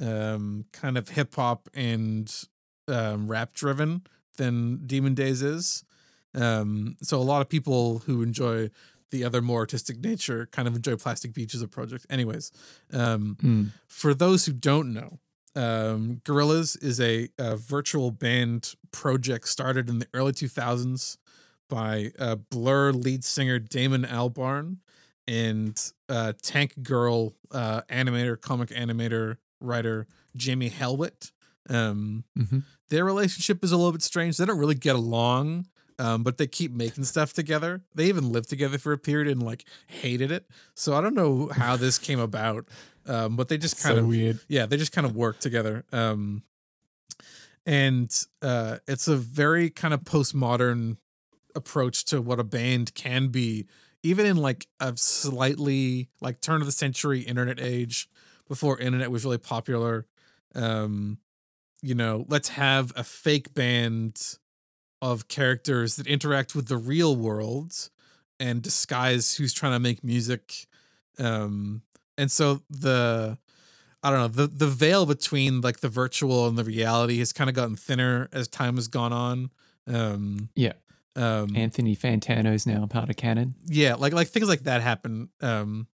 [0.01, 2.33] um, kind of hip hop and
[2.87, 4.03] um, rap driven
[4.37, 5.83] than Demon Days is.
[6.33, 8.69] Um, so a lot of people who enjoy
[9.11, 12.05] the other more artistic nature kind of enjoy Plastic Beach as a project.
[12.09, 12.51] Anyways,
[12.91, 13.63] um, Hmm.
[13.87, 15.19] for those who don't know,
[15.55, 21.17] um, Gorillaz is a, a virtual band project started in the early 2000s
[21.69, 24.77] by uh, Blur lead singer Damon Albarn
[25.27, 31.31] and uh, Tank Girl uh, animator, comic animator, writer Jamie Hewlett.
[31.69, 32.63] Um, Mhm.
[32.89, 34.37] their relationship is a little bit strange.
[34.37, 35.65] They don't really get along,
[35.99, 37.81] um, but they keep making stuff together.
[37.93, 40.45] They even lived together for a period and like hated it.
[40.73, 42.67] So I don't know how this came about,
[43.07, 44.39] um, but they just kind so of weird.
[44.47, 46.41] yeah they just kind of work together um
[47.65, 50.97] and uh it's a very kind of postmodern
[51.55, 53.65] approach to what a band can be
[54.03, 58.09] even in like a slightly like turn of the century internet age
[58.47, 60.05] before internet was really popular
[60.53, 61.17] um
[61.81, 64.37] you know let's have a fake band
[65.11, 67.89] of characters that interact with the real world
[68.39, 70.67] and disguise who's trying to make music
[71.19, 71.81] um
[72.17, 73.37] and so the
[74.03, 77.49] I don't know the the veil between like the virtual and the reality has kind
[77.49, 79.49] of gotten thinner as time has gone on.
[79.87, 80.73] Um, Yeah.
[81.15, 83.55] um, Anthony is now part of Canon.
[83.65, 85.29] yeah, like like things like that happen.
[85.41, 85.87] Um,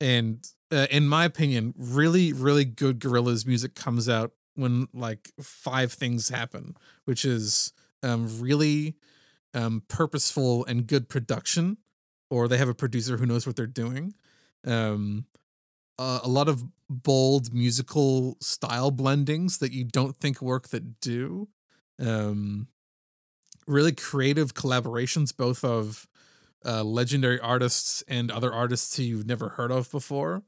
[0.00, 5.92] and uh, in my opinion, really really good Gorillaz music comes out when like five
[5.92, 6.76] things happen,
[7.06, 8.96] which is um really
[9.54, 11.78] um purposeful and good production,
[12.30, 14.14] or they have a producer who knows what they're doing.
[14.66, 15.26] Um,
[15.98, 21.48] uh, a lot of bold musical style blendings that you don't think work that do.
[21.98, 22.68] Um,
[23.66, 26.08] really creative collaborations, both of
[26.64, 30.42] uh, legendary artists and other artists who you've never heard of before.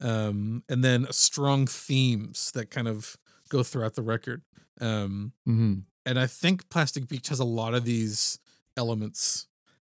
[0.00, 3.16] Um, and then strong themes that kind of
[3.48, 4.42] go throughout the record.
[4.80, 8.38] Um, hmm and I think Plastic Beach has a lot of these
[8.76, 9.46] elements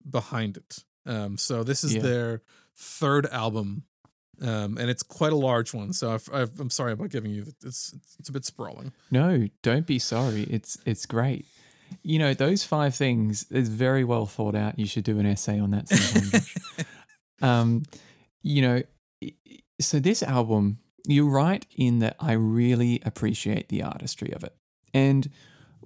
[0.10, 0.84] behind it.
[1.06, 2.02] Um, so this is Yeah.
[2.02, 2.41] their
[2.76, 3.84] third album,
[4.41, 5.93] um, and it's quite a large one.
[5.93, 7.46] So I've, I've, I'm sorry about giving you.
[7.65, 8.91] It's it's a bit sprawling.
[9.12, 10.43] No, don't be sorry.
[10.43, 11.46] It's it's great.
[12.04, 14.78] You know, those five things is very well thought out.
[14.78, 15.88] You should do an essay on that
[17.41, 17.84] um,
[18.41, 18.82] you know,
[19.24, 24.43] i- i- so this album, you're right in that I really appreciate the artistry of
[24.43, 24.56] it.
[24.93, 25.30] And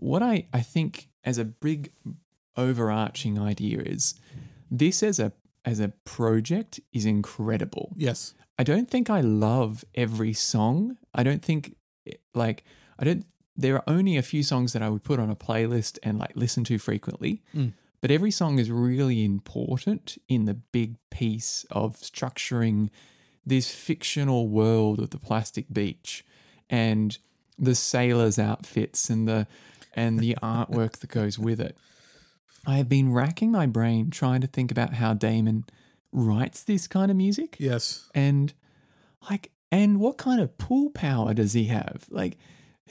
[0.01, 1.91] what I, I think as a big
[2.57, 4.15] overarching idea is
[4.69, 5.31] this as a
[5.63, 7.93] as a project is incredible.
[7.95, 8.33] Yes.
[8.57, 10.97] I don't think I love every song.
[11.13, 11.75] I don't think
[12.33, 12.63] like
[12.97, 15.99] I don't there are only a few songs that I would put on a playlist
[16.01, 17.43] and like listen to frequently.
[17.55, 17.73] Mm.
[18.01, 22.89] But every song is really important in the big piece of structuring
[23.45, 26.25] this fictional world of the plastic beach.
[26.71, 27.19] And
[27.61, 29.45] the sailors' outfits and the
[29.93, 31.77] and the artwork that goes with it.
[32.65, 35.65] I have been racking my brain trying to think about how Damon
[36.11, 38.09] writes this kind of music Yes.
[38.13, 38.53] and
[39.29, 42.37] like and what kind of pull power does he have like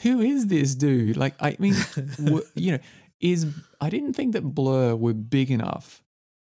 [0.02, 1.74] who is this dude like i mean
[2.16, 2.78] w- you know
[3.20, 3.46] is
[3.78, 6.02] i didn't think that blur were big enough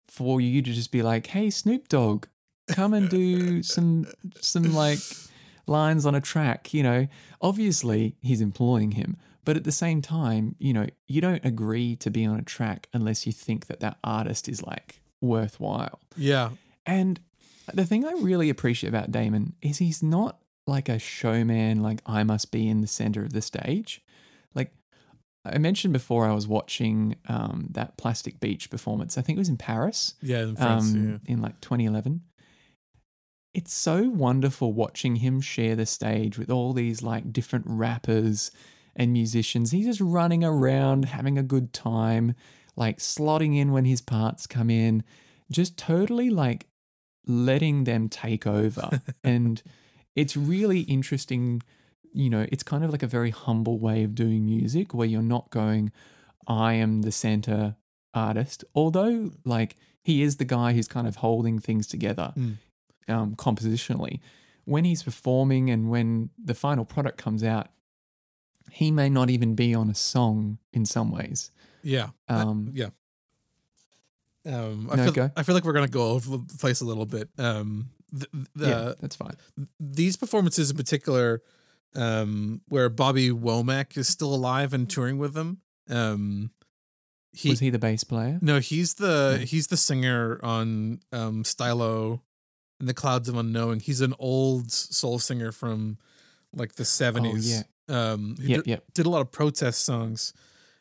[0.08, 2.27] for you to just be like hey snoop dogg
[2.69, 4.06] come and do some
[4.39, 4.99] some like
[5.67, 7.06] lines on a track you know
[7.41, 12.10] obviously he's employing him but at the same time you know you don't agree to
[12.10, 16.49] be on a track unless you think that that artist is like worthwhile Yeah.
[16.86, 17.19] and
[17.73, 22.23] the thing I really appreciate about Damon is he's not like a showman, like I
[22.25, 24.01] must be in the center of the stage.
[24.53, 24.73] Like
[25.45, 29.17] I mentioned before, I was watching um, that Plastic Beach performance.
[29.17, 30.43] I think it was in Paris Yeah.
[30.43, 30.91] In France.
[30.93, 32.21] um, in like 2011.
[33.53, 38.51] It's so wonderful watching him share the stage with all these like different rappers
[38.95, 39.71] and musicians.
[39.71, 42.36] He's just running around, having a good time,
[42.75, 45.03] like slotting in when his parts come in,
[45.51, 46.67] just totally like
[47.25, 49.01] letting them take over.
[49.23, 49.62] and
[50.15, 51.62] it's really interesting.
[52.12, 55.21] You know, it's kind of like a very humble way of doing music where you're
[55.21, 55.91] not going,
[56.47, 57.75] I am the center
[58.13, 58.63] artist.
[58.75, 62.58] Although, like, he is the guy who's kind of holding things together Mm.
[63.08, 64.19] um, compositionally.
[64.65, 67.69] When he's performing and when the final product comes out,
[68.73, 71.51] he may not even be on a song in some ways.
[71.83, 72.09] Yeah.
[72.27, 72.89] I- Um, yeah.
[74.45, 75.31] Um, I No, feel go.
[75.38, 77.29] I feel like we're gonna go over the place a little bit.
[77.38, 79.36] Um, the, the, yeah, that's fine.
[79.79, 81.41] these performances in particular,
[81.95, 85.59] um, where Bobby Womack is still alive and touring with them.
[85.89, 86.51] Um,
[87.31, 88.38] he, Was he the bass player?
[88.41, 89.45] no, he's the No.
[89.45, 92.21] he's the singer on um Stylo
[92.79, 93.79] and the Clouds of Unknowing.
[93.79, 95.97] He's an old soul singer from
[96.53, 97.63] like the seventies.
[97.89, 98.84] Um, who Yep, did, yep.
[98.93, 100.34] did a lot of protest songs,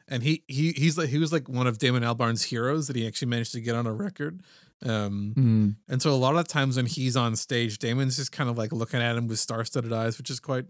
[0.09, 3.07] and he he he's like he was like one of Damon Albarn's heroes that he
[3.07, 4.41] actually managed to get on a record.
[4.85, 8.51] Um, Mm, and so a lot of times when he's on stage, Damon's just kind
[8.51, 10.67] of like looking at him with star-studded eyes, which is quite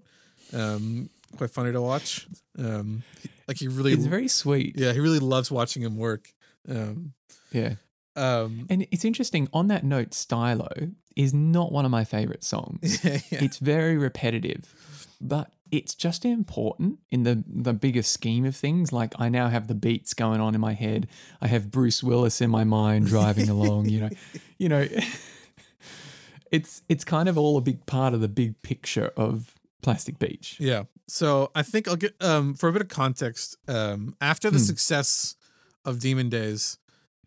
[0.52, 2.26] um quite funny to watch.
[2.58, 3.02] Um
[3.48, 4.74] like he really it's very sweet.
[4.78, 6.32] yeah, he really loves watching him work.
[6.68, 7.12] Um
[7.52, 7.74] yeah.
[8.16, 10.68] um And it's interesting, on that note, Stylo
[11.16, 13.00] is not one of my favorite songs.
[13.04, 13.44] yeah, yeah.
[13.44, 14.74] It's very repetitive,
[15.20, 18.92] but it's just important in the the bigger scheme of things.
[18.92, 21.08] Like I now have the beats going on in my head.
[21.40, 23.88] I have Bruce Willis in my mind driving along.
[23.88, 24.10] You know,
[24.58, 24.86] you know,
[26.50, 30.56] it's it's kind of all a big part of the big picture of Plastic Beach.
[30.60, 30.84] Yeah.
[31.08, 34.64] So I think I'll get um for a bit of context, um after the Hmm.
[34.64, 35.36] success
[35.84, 36.78] of Demon Days,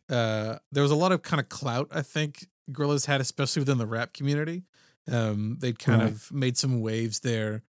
[0.10, 3.77] uh there was a lot of kind of clout I think Gorillaz had, especially within
[3.77, 4.63] the rap community.
[5.08, 6.12] Um they'd kind Right.
[6.12, 7.63] of made some waves there.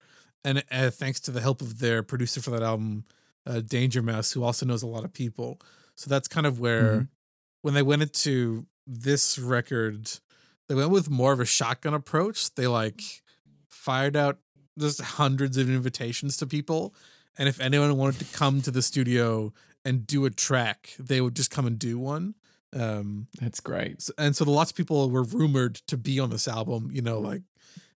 [0.44, 3.05] And uh, thanks to the help of their producer for that album,
[3.46, 5.61] uh, Danger Mouse, who also knows a lot of people.
[5.94, 7.09] So that's kind of where Mhm.
[7.62, 10.11] when they went into this record,
[10.68, 12.55] they went with more of a shotgun approach.
[12.55, 13.03] They like
[13.68, 14.38] fired out
[14.79, 16.94] just hundreds of invitations to people.
[17.38, 19.53] And if anyone wanted to come to the studio
[19.85, 22.35] and do a track, they would just come and do one.
[22.72, 24.09] Um, That's great.
[24.18, 27.42] and so lots of people were rumored to be on this album, you know, like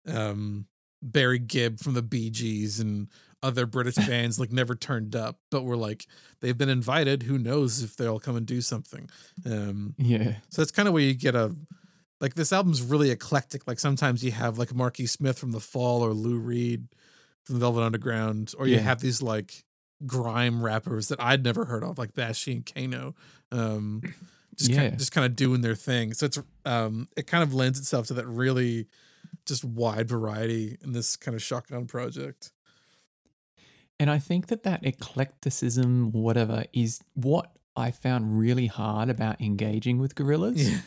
[0.06, 0.68] um,
[1.02, 3.08] Barry Gibb from the Bee Gees and
[3.42, 6.06] other British bands like never turned up, but were like,
[6.42, 7.24] they've been invited.
[7.24, 9.10] Who knows if they'll come and do something.
[9.46, 10.36] Um, Yeah.
[10.50, 11.56] so that's kind of where you get a
[12.22, 13.66] like this album's really eclectic.
[13.66, 16.88] Like sometimes you have like Marky Smith from The Fall or Lou Reed
[17.46, 18.82] from the Velvet Underground, or you Yeah.
[18.82, 19.64] have these like
[20.06, 23.16] grime rappers that I'd never heard of, like Bashy and Kano.
[23.52, 24.02] Um
[24.58, 24.90] just Yeah.
[24.90, 26.14] kind just kind of doing their thing.
[26.14, 28.88] So it's um it kind of lends itself to that really
[29.50, 32.52] just wide variety in this kind of shotgun project.
[34.00, 40.00] And I think that that eclecticism, whatever, is what I found really hard about engaging
[40.00, 40.58] with Gorillaz.
[40.72, 40.78] Yeah.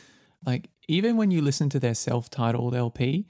[0.44, 3.26] Like even when you listen to their self-titled LP,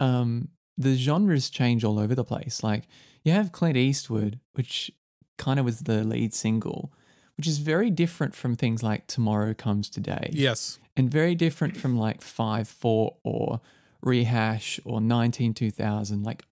[0.00, 2.62] um, the genres change all over the place.
[2.62, 2.84] Like
[3.24, 4.90] you have Clint Eastwood, which
[5.38, 6.92] kind of was the lead single,
[7.36, 10.78] which is very different from things like Tomorrow Comes Today, Yes.
[10.96, 13.60] and very different from like Five Four or
[14.02, 16.24] Rehash or Nineteen Two Thousand.
[16.24, 16.44] Like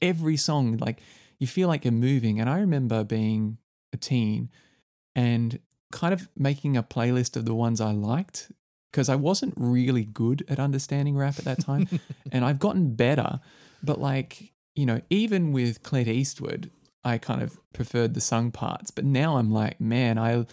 [0.00, 1.00] every song, like
[1.38, 2.40] you feel like you're moving.
[2.40, 3.58] And I remember being
[3.92, 4.50] a teen
[5.14, 5.58] and
[5.92, 8.52] kind of making a playlist of the ones I liked
[8.90, 11.88] because I wasn't really good at understanding rap at that time.
[12.32, 13.40] and I've gotten better.
[13.82, 16.70] But like, you know, even with Clint Eastwood,
[17.04, 18.90] I kind of preferred the sung parts.
[18.90, 20.46] But now I'm like, man, I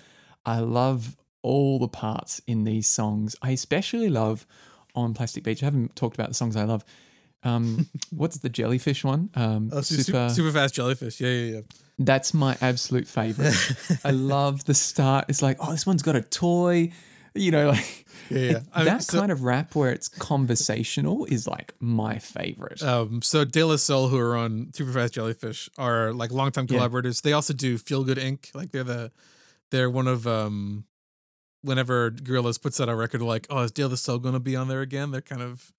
[0.45, 3.35] I love all the parts in these songs.
[3.41, 4.45] I especially love
[4.95, 5.61] on Plastic Beach.
[5.63, 6.83] I haven't talked about the songs I love.
[7.43, 9.29] Um, what's the jellyfish one?
[9.35, 11.21] Um, Oh, su- super, super fast jellyfish.
[11.21, 11.61] Yeah, yeah, yeah.
[11.99, 13.55] That's my absolute favorite.
[14.03, 15.25] I love the start.
[15.29, 16.91] It's like, oh, this one's got a toy.
[17.37, 18.51] You know, like Yeah, yeah.
[18.57, 22.81] it- I mean, that so- kind of rap where it's conversational is like my favorite.
[22.81, 26.77] Um, so De La Soul, who are on Superfast Jellyfish, are like longtime Yeah.
[26.77, 27.21] collaborators.
[27.21, 28.53] They also do Feel Good Inc.
[28.55, 29.11] Like they're the
[29.71, 30.85] they're one of um
[31.65, 34.67] whenever Gorillaz puts out a record, like, oh, is De La Soul gonna be on
[34.67, 35.11] there again?
[35.11, 35.73] They're kind of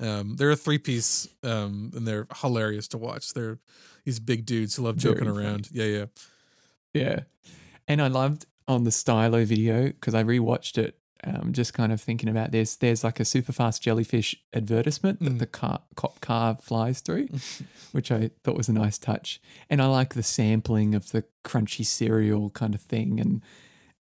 [0.00, 3.32] um they're a three piece um and they're hilarious to watch.
[3.34, 3.58] They're
[4.04, 5.46] these big dudes who love Very joking funny.
[5.46, 5.68] around.
[5.72, 6.04] Yeah, yeah.
[6.92, 7.20] Yeah.
[7.88, 12.00] And I loved on the Stylo video because I rewatched it, um, just kind of
[12.00, 12.76] thinking about this.
[12.76, 15.38] There's like a super fast jellyfish advertisement that Mm.
[15.38, 17.28] the car, cop car flies through,
[17.92, 19.40] which I thought was a nice touch.
[19.70, 23.20] And I like the sampling of the crunchy cereal kind of thing.
[23.20, 23.42] And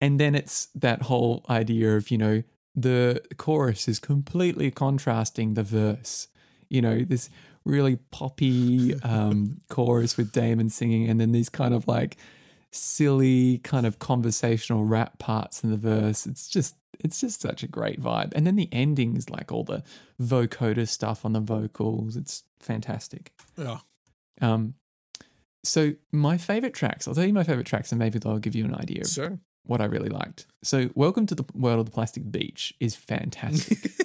[0.01, 2.43] and then it's that whole idea of, you know,
[2.75, 6.27] the chorus is completely contrasting the verse.
[6.69, 7.29] You know, this
[7.63, 12.17] really poppy um, chorus with Damon singing, and then these kind of like
[12.71, 16.25] silly kind of conversational rap parts in the verse.
[16.25, 18.31] It's just it's just such a great vibe.
[18.35, 19.83] And then the ending is like all the
[20.21, 22.15] vocoder stuff on the vocals.
[22.15, 23.31] It's fantastic.
[23.57, 23.79] Yeah.
[24.41, 24.75] Um
[25.63, 28.65] so my favorite tracks, I'll tell you my favorite tracks and maybe they'll give you
[28.65, 29.39] an idea Sure.
[29.63, 30.47] What I really liked.
[30.63, 33.91] So Welcome to the World of the Plastic Beach is fantastic.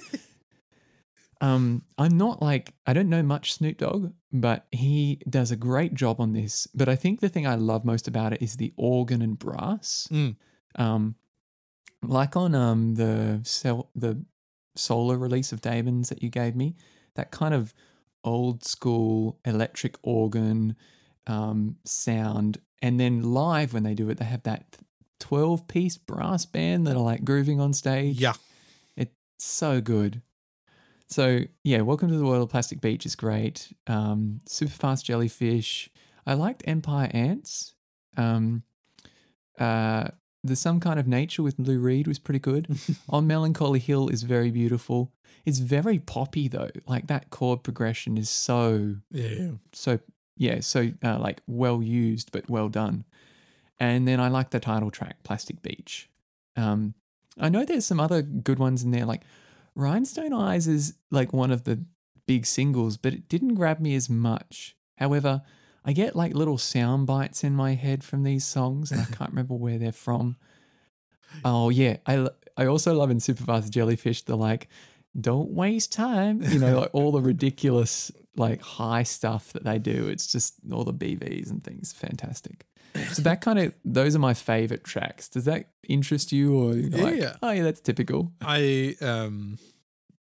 [1.39, 5.93] Um, I'm not like I don't know much Snoop Dogg, but he does a great
[5.93, 6.67] job on this.
[6.73, 10.07] But I think the thing I love most about it is the organ and brass.
[10.11, 10.35] Mm.
[10.75, 11.15] Um,
[12.03, 14.23] like on um the cell the
[14.75, 16.75] solo release of Damon's that you gave me,
[17.15, 17.73] that kind of
[18.23, 20.75] old school electric organ
[21.27, 24.77] um sound, and then live when they do it, they have that
[25.19, 28.33] twelve piece brass band that are like grooving on stage Yeah.
[28.95, 30.21] It's so good.
[31.09, 33.71] So yeah, Welcome to the World of Plastic Beach is great.
[33.87, 35.89] Um, Super Fast Jellyfish.
[36.25, 37.73] I liked Empire Ants.
[38.17, 38.63] Um,
[39.57, 40.09] uh,
[40.43, 42.67] there's some kind of nature with Lou Reed was pretty good.
[43.09, 45.13] On Melancholy Hill is very beautiful.
[45.45, 46.69] It's very poppy though.
[46.87, 49.51] Like that chord progression is so Yeah, yeah.
[49.73, 49.99] so
[50.35, 53.05] yeah, so uh, like well used but well done.
[53.79, 56.09] And then I like the title track, Plastic Beach.
[56.55, 56.95] Um,
[57.39, 59.21] I know there's some other good ones in there, like
[59.75, 61.85] Rhinestone Eyes is like one of the
[62.25, 64.75] big singles, but it didn't grab me as much.
[64.97, 65.43] However,
[65.85, 69.29] I get like little sound bites in my head from these songs, and I can't
[69.29, 70.37] remember where they're from.
[71.45, 74.67] Oh yeah, I I also love in Superfast Jellyfish the like,
[75.19, 80.07] don't waste time, you know, like all the ridiculous like high stuff that they do.
[80.07, 82.65] It's just all the BVs and things, fantastic.
[83.13, 85.29] So that kind of those are my favorite tracks.
[85.29, 87.35] Does that interest you, or Yeah, like, yeah.
[87.41, 88.31] oh yeah, that's typical?
[88.41, 89.57] I um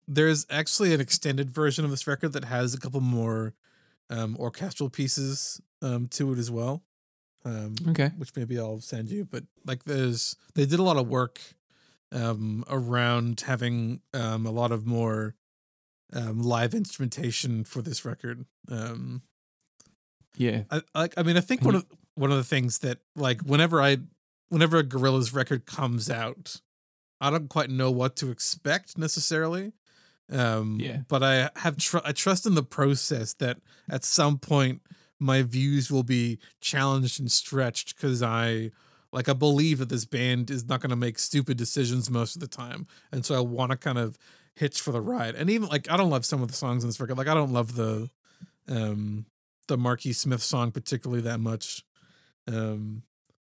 [0.09, 3.55] there's actually an extended version of this record that has a couple more
[4.11, 6.83] um orchestral pieces um to it as well.
[7.45, 11.09] Um Okay, which maybe I'll send you, but like there's they did a lot of
[11.09, 11.41] work
[12.13, 15.35] um around having um a lot of more
[16.13, 18.45] um live instrumentation for this record.
[18.71, 19.23] Um
[20.37, 23.43] yeah, I like I mean I think one of one of the things that like
[23.43, 23.99] whenever I
[24.49, 26.61] whenever a Gorillaz record comes out,
[27.21, 29.73] I don't quite know what to expect necessarily.
[30.31, 31.03] Um Yeah.
[31.09, 34.83] but I have tr- I trust in the process that at some point
[35.21, 38.73] my views will be challenged and stretched cuz I
[39.13, 42.41] like I believe that this band is not going to make stupid decisions most of
[42.41, 42.87] the time.
[43.13, 44.19] And so I want to kind of
[44.55, 45.35] hitch for the ride.
[45.37, 47.17] And even like I don't love some of the songs on this record.
[47.17, 48.11] Like I don't love the
[48.69, 49.27] um
[49.69, 51.85] the Marquis Smith song particularly that much.
[52.47, 53.03] Um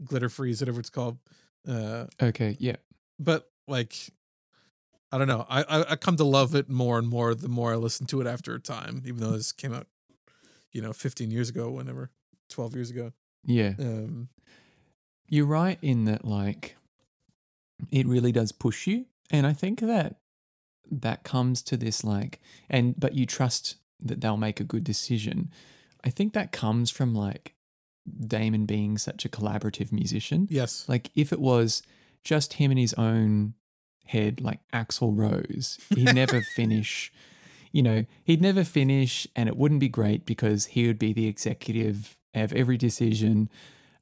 [0.04, 1.18] Glitter Freeze, whatever it's called.
[1.68, 2.76] Uh okay, yeah,
[3.18, 3.94] but like
[5.12, 5.46] I don't know.
[5.48, 8.20] I, I I come to love it more and more the more I listen to
[8.20, 9.86] it after a time, even though this came out,
[10.72, 12.10] you know, 15 years ago, whenever,
[12.50, 13.12] 12 years ago.
[13.44, 13.74] yeah.
[13.78, 14.28] Um
[15.28, 16.76] You're right in that, like,
[17.90, 19.06] it really does push you.
[19.30, 20.16] And I think that
[20.88, 22.40] that comes to this, like,
[22.70, 25.50] and, but you trust that they'll make a good decision.
[26.04, 27.54] I think that comes from, like,
[28.26, 30.46] Damon being such a collaborative musician.
[30.50, 30.84] yes.
[30.88, 31.82] Like, if it was
[32.24, 33.54] just him in his own
[34.04, 37.12] head, like Axl Rose, he'd never finish.
[37.72, 41.26] You know, he'd never finish, and it wouldn't be great because he would be the
[41.26, 43.48] executive of every decision.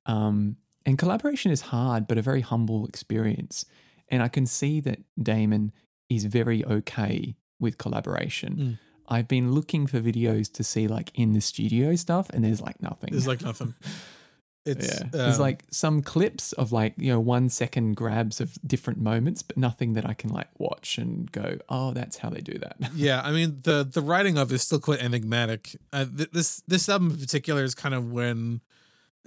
[0.07, 3.65] Um, and collaboration is hard, but a very humble experience.
[4.09, 5.73] And I can see that Damon
[6.11, 8.57] is very okay with collaboration.
[8.57, 8.79] Mm.
[9.09, 12.81] I've been looking for videos to see like in the studio stuff, and there's like
[12.83, 13.15] nothing.
[13.15, 13.75] It's like nothing.
[14.67, 15.09] It's yeah.
[15.13, 19.43] There's um, like some clips of like, you know, one second grabs of different moments,
[19.43, 22.77] but nothing that I can like watch and go, oh, that's how they do that.
[22.95, 23.21] yeah.
[23.23, 25.77] I mean the the writing of it is still quite enigmatic.
[25.93, 28.63] Uh, th- this this album in particular is kind of when,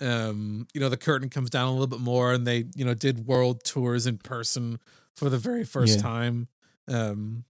[0.02, 2.96] um, you know, the curtain comes down a little bit more, and they you know
[2.96, 4.80] did world tours in person
[5.16, 6.02] for the very first Yeah.
[6.02, 6.48] time.
[6.88, 7.44] Um,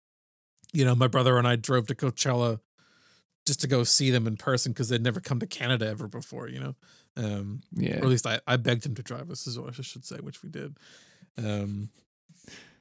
[0.77, 2.59] you know, my brother and I drove to Coachella
[3.47, 6.47] just to go see them in person because they'd never come to Canada ever before.
[6.49, 6.75] You know.
[7.17, 7.95] Um, yeah.
[7.95, 10.17] or at least I, I begged him to drive us is what I should say,
[10.17, 10.77] which we did.
[11.35, 11.89] Um,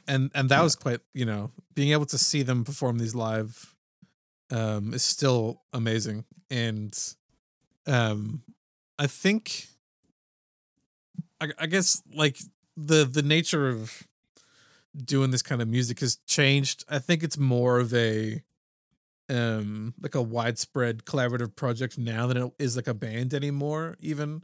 [0.06, 0.62] and and that Yeah.
[0.62, 3.74] was quite you know being able to see them perform these live,
[4.50, 6.24] um, is still amazing.
[6.50, 6.96] And,
[7.86, 8.42] um,
[8.98, 9.66] I think,
[11.40, 12.36] I, I guess like
[12.76, 14.06] the the nature of
[15.04, 16.84] doing this kind of music has changed.
[16.88, 18.42] I think it's more of a
[19.28, 24.42] um like a widespread collaborative project now than it is like a band anymore even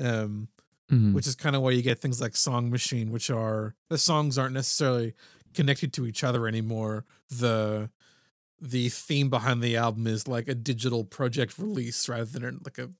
[0.00, 0.48] um
[0.90, 1.14] Mhm.
[1.14, 4.36] which is kind of why you get things like song machine which are the songs
[4.36, 5.14] aren't necessarily
[5.54, 7.88] connected to each other anymore the
[8.60, 12.90] the theme behind the album is like a digital project release rather than like a,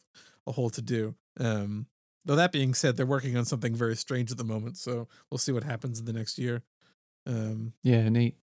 [0.46, 1.86] a whole to do um
[2.24, 5.36] though that being said they're working on something very strange at the moment so we'll
[5.38, 6.62] see what happens in the next year
[7.26, 8.36] um Yeah, neat.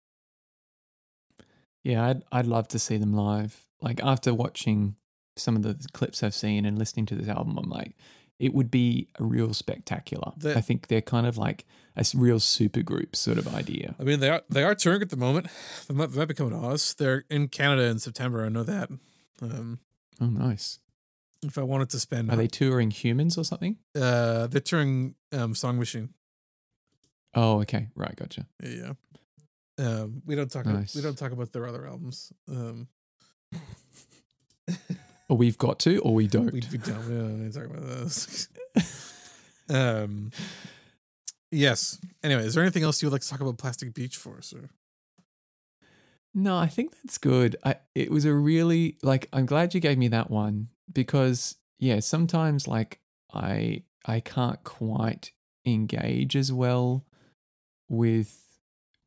[1.84, 3.66] Yeah, I'd I'd love to see them live.
[3.82, 4.96] Like after watching
[5.38, 7.96] some of the clips I've seen and listening to this album, I'm like,
[8.40, 10.34] it would be a real spectacular.
[10.46, 11.66] I think they're kind of like
[11.96, 13.96] a real super group sort of idea.
[14.00, 15.48] I mean, they are they are touring at the moment.
[15.88, 16.94] They might, they might be coming to us.
[16.94, 18.46] They're in Canada in September.
[18.46, 18.90] I know that.
[19.42, 19.80] Um,
[20.22, 20.80] Oh, nice.
[21.42, 23.78] if I wanted to spend, Are they touring humans or something?
[23.96, 26.10] Uh, they're touring um, Song Machine.
[27.36, 27.88] Oh, okay.
[27.96, 28.46] Right, gotcha.
[28.64, 28.94] Yeah.
[29.78, 30.66] Um, we don't talk.
[30.66, 30.96] Nice.
[30.96, 32.34] we don't talk about their other albums.
[32.50, 32.88] Um,
[35.30, 36.52] Or we've got to, or we don't.
[36.54, 37.08] we, we don't.
[37.08, 38.50] We don't talk about those.
[39.70, 40.32] um.
[41.52, 42.00] Yes.
[42.24, 44.70] Anyway, is there anything else you would like to talk about Plastic Beach for, sir?
[46.34, 47.56] No, I think that's good.
[47.64, 52.00] I it was a really like I'm glad you gave me that one because yeah,
[52.00, 53.00] sometimes like
[53.34, 55.32] I I can't quite
[55.66, 57.06] engage as well
[57.90, 58.46] with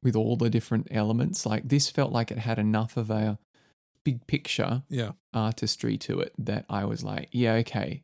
[0.02, 1.46] with all the different elements.
[1.46, 3.38] Like this felt like it had enough of a
[4.04, 5.12] big picture Yeah.
[5.32, 8.02] artistry to it that I was like, yeah, okay.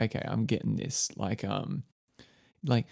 [0.00, 1.08] Okay, I'm getting this.
[1.16, 1.84] Like um
[2.64, 2.86] like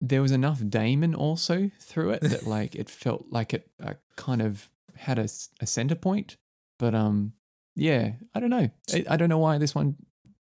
[0.00, 4.40] there was enough Damon also through it that like it felt like it uh, kind
[4.42, 5.28] of had a,
[5.60, 6.36] a center point.
[6.78, 7.32] But um
[7.74, 8.70] yeah, I don't know.
[8.94, 9.96] I, I don't know why this one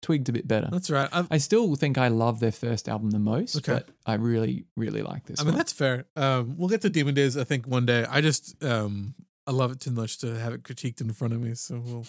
[0.04, 0.70] twigged a bit better.
[0.72, 1.10] That's right.
[1.12, 3.74] I've, I still think I love their first album the most, Okay.
[3.74, 6.06] but I really, really like this I mean, that's fair.
[6.16, 8.06] Um, we'll get to Demon Days, I think, one day.
[8.08, 9.16] I just, um,
[9.48, 11.56] I love it too much to have it critiqued in front of me.
[11.56, 12.06] So we'll,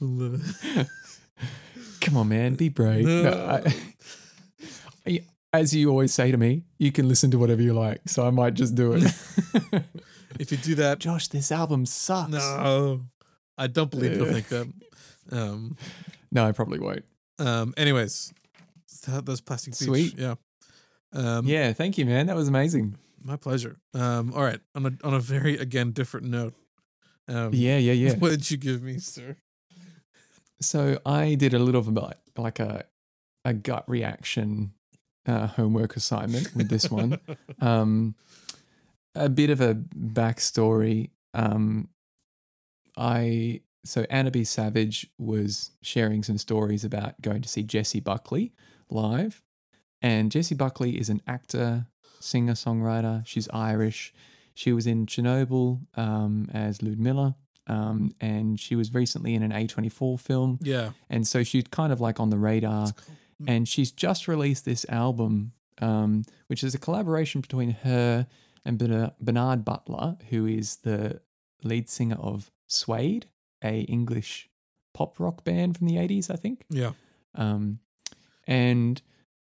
[0.00, 0.84] we'll uh,
[2.00, 3.04] Come on, man, be brave.
[3.04, 3.74] No, I-
[5.06, 8.26] I- as you always say to me, you can listen to whatever you like, so
[8.26, 9.02] I might just do it.
[10.38, 12.30] if you do that, Josh, this album sucks.
[12.32, 13.00] no,
[13.56, 14.70] I don't believe you'll think that.
[15.32, 15.76] Um,
[16.30, 17.04] No, I probably won't.
[17.38, 18.32] um, anyways,
[19.06, 19.88] those plastic beach.
[19.88, 20.18] Sweet.
[20.18, 20.34] Yeah.
[21.12, 22.26] Um, Yeah, thank you, man.
[22.26, 22.96] That was amazing.
[23.22, 23.76] my pleasure.
[23.94, 24.60] Um, all right.
[24.74, 26.54] On a, on a very, again, different note.
[27.28, 28.14] Um, Yeah, yeah, yeah.
[28.18, 29.36] What did you give me, sir?
[30.60, 32.84] So I did a little of a, like a
[33.44, 34.72] a gut reaction
[35.26, 37.18] uh, homework assignment with this one.
[37.60, 38.14] um,
[39.14, 41.10] a bit of a backstory.
[41.32, 41.88] Um,
[42.96, 44.44] I so Anna B.
[44.44, 48.52] Savage was sharing some stories about going to see Jessie Buckley
[48.90, 49.42] live,
[50.02, 51.86] and Jessie Buckley is an actor,
[52.20, 53.26] singer, songwriter.
[53.26, 54.12] She's Irish.
[54.54, 57.36] She was in Chernobyl um, as Ludmilla,
[57.68, 60.90] um, and she was recently in an A24 film, Yeah.
[61.08, 63.16] and so she's kind of like on the radar It's called-
[63.46, 68.26] and she's just released this album, um, which is a collaboration between her
[68.64, 68.76] and
[69.20, 71.20] Bernard Butler, who is the
[71.62, 73.26] lead singer of Suede,
[73.62, 74.48] a English
[74.94, 76.64] pop rock band from the eighties, I think.
[76.70, 76.92] Yeah.
[77.34, 77.80] Um,
[78.46, 79.00] and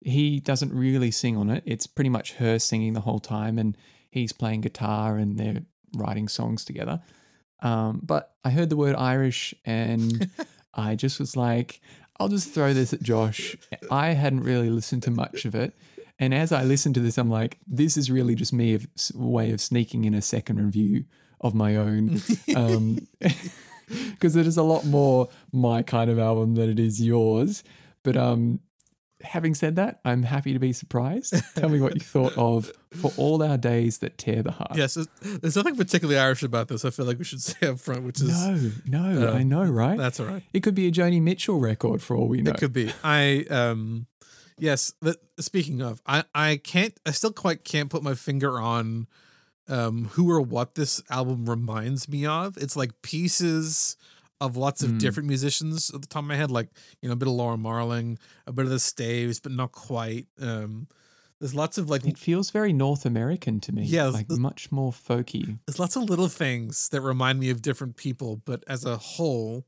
[0.00, 1.62] he doesn't really sing on it.
[1.66, 3.76] It's pretty much her singing the whole time, and
[4.11, 5.62] he's playing guitar, and they're
[5.94, 7.02] writing songs together.
[7.61, 10.30] Um, but I heard the word Irish, and
[10.74, 11.80] I just was like,
[12.18, 13.57] I'll just throw this at Josh.
[13.90, 15.74] I hadn't really listened to much of it.
[16.18, 19.50] And as I listened to this, I'm like, this is really just me of way
[19.50, 21.04] of sneaking in a second review
[21.40, 22.20] of my own.
[22.54, 23.07] Um,
[24.11, 27.62] because it is a lot more my kind of album than it is yours.
[28.03, 28.61] But um,
[29.22, 31.34] having said that, I'm happy to be surprised.
[31.57, 34.76] Tell me what you thought of For All Our Days That Tear the Heart.
[34.76, 34.95] Yes.
[34.95, 35.09] There's,
[35.41, 36.84] there's nothing particularly Irish about this.
[36.84, 38.47] I feel like we should say up front, which is
[38.87, 39.99] No, no, Uh, I know, right?
[39.99, 40.43] that's all right.
[40.53, 42.53] It could be a Joni Mitchell record for all we know.
[42.53, 42.93] It could be.
[43.03, 44.07] I um
[44.59, 44.93] Yes.
[45.39, 46.99] Speaking of, I I can't.
[47.05, 49.07] I still quite can't put my finger on
[49.69, 52.57] um who or what this album reminds me of.
[52.57, 53.97] It's like pieces
[54.41, 54.99] of lots of Mm.
[54.99, 56.69] different musicians at the top of my head, like
[57.01, 60.27] you know a bit of Laura Marling, a bit of the Staves, but not quite.
[60.41, 60.89] Um,
[61.41, 63.85] there's lots of like It feels very North American to me.
[63.85, 65.59] Yeah, like much more folky.
[65.67, 69.67] there's lots of little things that remind me of different people, but as a whole,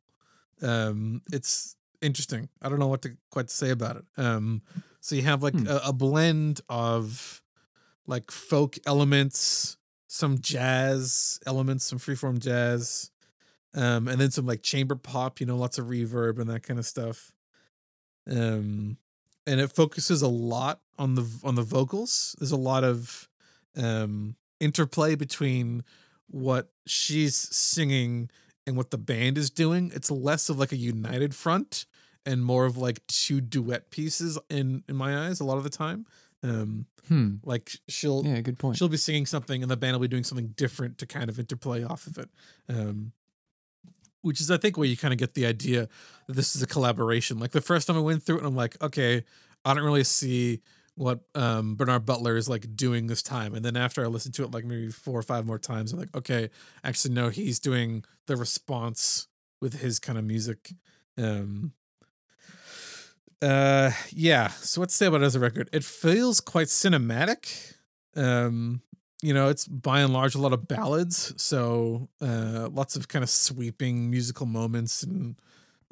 [0.62, 2.48] um, it's interesting.
[2.62, 4.04] I don't know what to quite say about it.
[4.16, 4.62] Um,
[5.00, 5.66] so you have like Hmm.
[5.66, 7.42] a, a blend of
[8.06, 9.76] like folk elements,
[10.08, 13.10] some jazz elements, some freeform jazz,
[13.74, 15.38] um, and then some like chamber pop.
[15.38, 17.30] You know, lots of reverb and that kind of stuff.
[18.28, 18.96] Um,
[19.46, 22.34] and it focuses a lot on the on the vocals.
[22.38, 23.28] There's a lot of
[23.76, 25.84] um interplay between
[26.26, 28.30] what she's singing
[28.66, 29.92] and what the band is doing.
[29.94, 31.86] It's less of like a united front
[32.26, 35.70] and more of like two duet pieces in in my eyes a lot of the
[35.70, 36.06] time.
[36.42, 37.36] Um Hmm.
[37.42, 38.76] like she'll Yeah, good point.
[38.76, 41.38] she'll be singing something and the band will be doing something different to kind of
[41.38, 42.28] interplay off of it.
[42.68, 43.12] Um
[44.22, 45.88] which is I think where you kind of get the idea
[46.26, 47.38] that this is a collaboration.
[47.38, 49.24] Like the first time I went through it, I'm like, okay,
[49.64, 50.60] I don't really see
[50.96, 53.54] what um Bernard Butler is like doing this time.
[53.54, 55.98] And then after I listened to it like maybe four or five more times, I'm
[56.00, 56.50] like, okay,
[56.84, 59.28] actually no, he's doing the response
[59.60, 60.72] with his kind of music.
[61.16, 61.72] Um
[63.42, 65.68] uh yeah, so what to say about it as a record?
[65.72, 67.74] It feels quite cinematic.
[68.16, 68.82] Um
[69.22, 73.22] you know, it's by and large a lot of ballads, so uh lots of kind
[73.22, 75.36] of sweeping musical moments and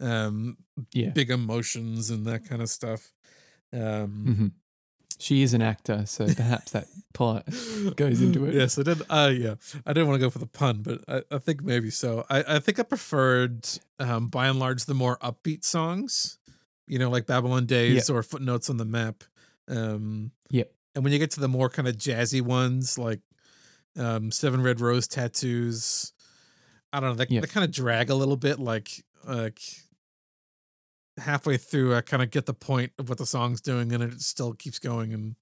[0.00, 0.56] um
[0.92, 1.10] Yeah.
[1.10, 3.12] big emotions and that kind of stuff.
[3.72, 4.46] Um hmm
[5.18, 7.46] She is an actor, so perhaps that part
[7.96, 8.54] goes into it.
[8.60, 9.00] Yes, I did.
[9.08, 9.54] Uh, yeah,
[9.86, 12.26] I didn't want to go for the pun, but I, I think maybe so.
[12.28, 13.66] I, I think I preferred,
[13.98, 16.38] um, by and large, the more upbeat songs.
[16.86, 19.24] You know, like Babylon Days or Footnotes on the Map.
[19.68, 20.72] Um, Yep.
[20.94, 23.20] and when you get to the more kind of jazzy ones, like
[23.98, 26.12] um, Seven Red Rose Tattoos,
[26.92, 27.24] I don't know.
[27.24, 27.40] They, Yeah.
[27.40, 28.58] they kind of drag a little bit.
[28.60, 29.58] Like, like
[31.18, 34.20] halfway through, I kind of get the point of what the song's doing, and it
[34.20, 35.12] still keeps going.
[35.12, 35.34] And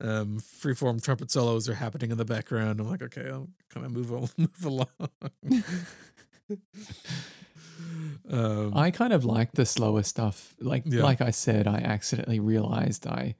[0.00, 2.80] um, freeform trumpet solos are happening in the background.
[2.80, 4.88] I'm like, okay, I'll kind of move move along.
[8.30, 10.54] um, I kind of like the slower stuff.
[10.60, 11.02] Like Yeah.
[11.02, 13.34] like I said, I accidentally realized I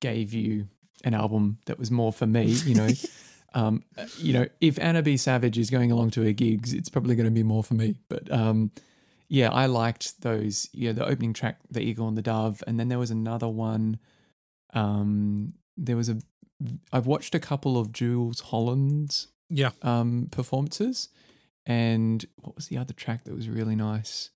[0.00, 0.68] gave you
[1.04, 2.88] an album that was more for me, you know.
[3.54, 3.82] um,
[4.18, 5.16] you know, if Anna B.
[5.16, 7.96] Savage is going along to her gigs, it's probably going to be more for me.
[8.08, 8.70] But um,
[9.28, 10.68] yeah, I liked those.
[10.72, 13.98] Yeah, the opening track, "The Eagle and the Dove," and then there was another one.
[14.74, 16.18] Um, there was a.
[16.92, 21.08] I've watched a couple of Jools Holland's yeah, um, performances.
[21.68, 24.30] And what was the other track that was really nice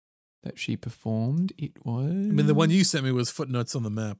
[0.44, 1.52] that she performed?
[1.58, 2.10] It was.
[2.10, 4.18] I mean, the one you sent me was Footnotes on the Map.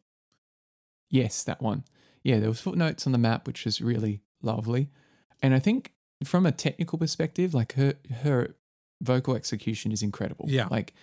[1.10, 1.84] Yes, that one.
[2.24, 4.88] Yeah, there was footnotes on the map, which was really lovely.
[5.42, 5.92] And I think
[6.24, 8.54] from a technical perspective, like her her
[9.00, 10.46] vocal execution is incredible.
[10.48, 10.68] Yeah.
[10.70, 10.94] Like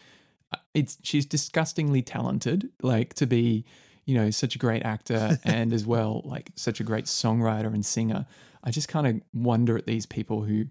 [0.73, 3.65] it's she's disgustingly talented, like to be,
[4.05, 7.85] you know, such a great actor and as well like such a great songwriter and
[7.85, 8.25] singer.
[8.63, 10.65] I just kind of wonder at these people who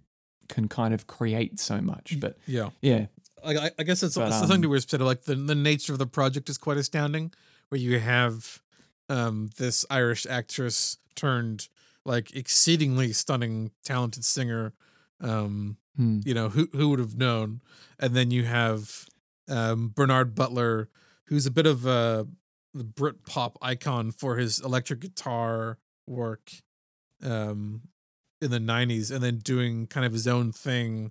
[0.49, 2.16] can kind of create so much.
[2.18, 3.07] But Yeah, yeah,
[3.44, 5.55] I, I guess it's, But, it's something um, to where it's sort like the the
[5.55, 7.32] nature of the project is quite astounding.
[7.68, 8.62] Where you have
[9.09, 11.68] um this Irish actress turned
[12.05, 14.72] like exceedingly stunning, talented singer.
[15.20, 16.20] Um, Hmm.
[16.24, 17.61] you know who who would have known
[17.99, 19.07] and then you have
[19.49, 20.88] um bernard butler
[21.24, 22.24] who's a bit of a
[22.72, 26.53] the brit pop icon for his electric guitar work
[27.20, 27.82] um
[28.41, 31.11] in the 90s and then doing kind of his own thing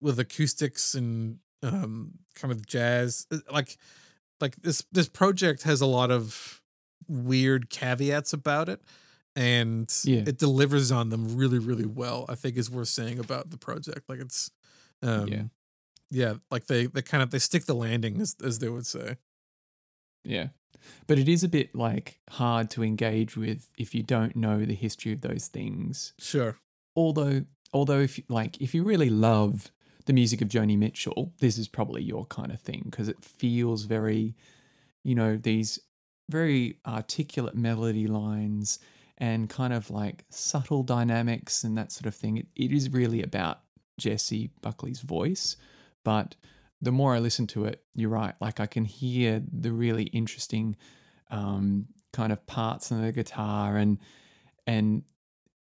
[0.00, 3.78] with acoustics and um kind of jazz Uh, like
[4.40, 6.60] like this this project has a lot of
[7.08, 8.80] weird caveats about it
[9.36, 10.24] and Yeah.
[10.26, 14.08] it delivers on them really really well i think is worth saying about the project
[14.08, 14.50] like it's
[15.02, 15.42] um Yeah.
[16.10, 19.16] yeah like they they kind of they stick the landing as as they would say
[20.24, 20.48] Yeah.
[21.06, 24.74] But it is a bit like hard to engage with if you don't know the
[24.74, 26.12] history of those things.
[26.18, 26.56] sure
[26.96, 29.70] Although although if you- like if you really love
[30.06, 33.84] the music of Joni Mitchell, this is probably your kind of thing because it feels
[33.84, 34.34] very
[35.04, 35.78] you know these
[36.30, 38.78] very articulate melody lines
[39.18, 42.36] and kind of like subtle dynamics and that sort of thing.
[42.38, 43.60] It, it is really about
[43.98, 45.56] Jessie Buckley's voice,
[46.04, 46.34] but
[46.82, 48.34] the more I listen to it, you're right.
[48.40, 50.76] Like I can hear the really interesting
[51.30, 53.98] um, kind of parts on the guitar and
[54.66, 55.04] and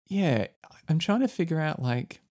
[0.08, 0.48] yeah,
[0.88, 2.22] I'm trying to figure out like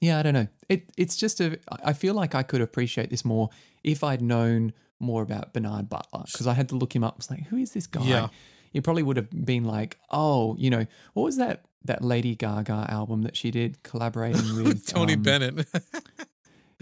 [0.00, 0.48] yeah, I don't know.
[0.68, 3.50] It it's just a I feel like I could appreciate this more
[3.84, 7.14] if I'd known more about Bernard Butler because I had to look him up.
[7.14, 8.04] I was like, who is this guy?
[8.04, 8.28] Yeah.
[8.72, 12.86] You probably would have been like, oh, you know, what was that that Lady Gaga
[12.88, 15.66] album that she did collaborating with Tony um, Bennett.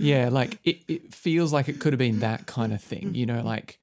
[0.00, 3.26] Yeah, like it, it feels like it could have been that kind of thing, you
[3.26, 3.78] know, like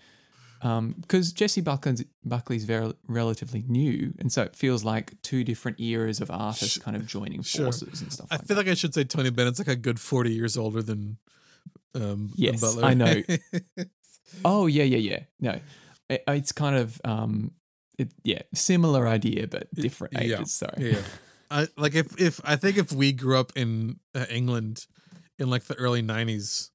[0.59, 6.19] because Jessie Buckley's, Buckley's very relatively new, and so it feels like two different eras
[6.19, 7.65] of artists kind of joining Sure.
[7.65, 8.27] forces and stuff.
[8.31, 10.81] I like feel like I should say Tony Bennett's like a good forty years older
[10.81, 11.17] than
[11.93, 12.85] um than Yes, Butler.
[12.85, 13.21] I know.
[14.43, 15.19] Oh yeah, yeah, yeah.
[15.39, 15.59] No,
[16.09, 17.51] it, it's kind of um,
[17.97, 20.53] it, yeah, similar idea but different yeah, ages.
[20.53, 20.91] Sorry.
[20.91, 21.01] yeah.
[21.49, 24.85] I like if if I think if we grew up in uh, England
[25.39, 26.69] in like the early '90s,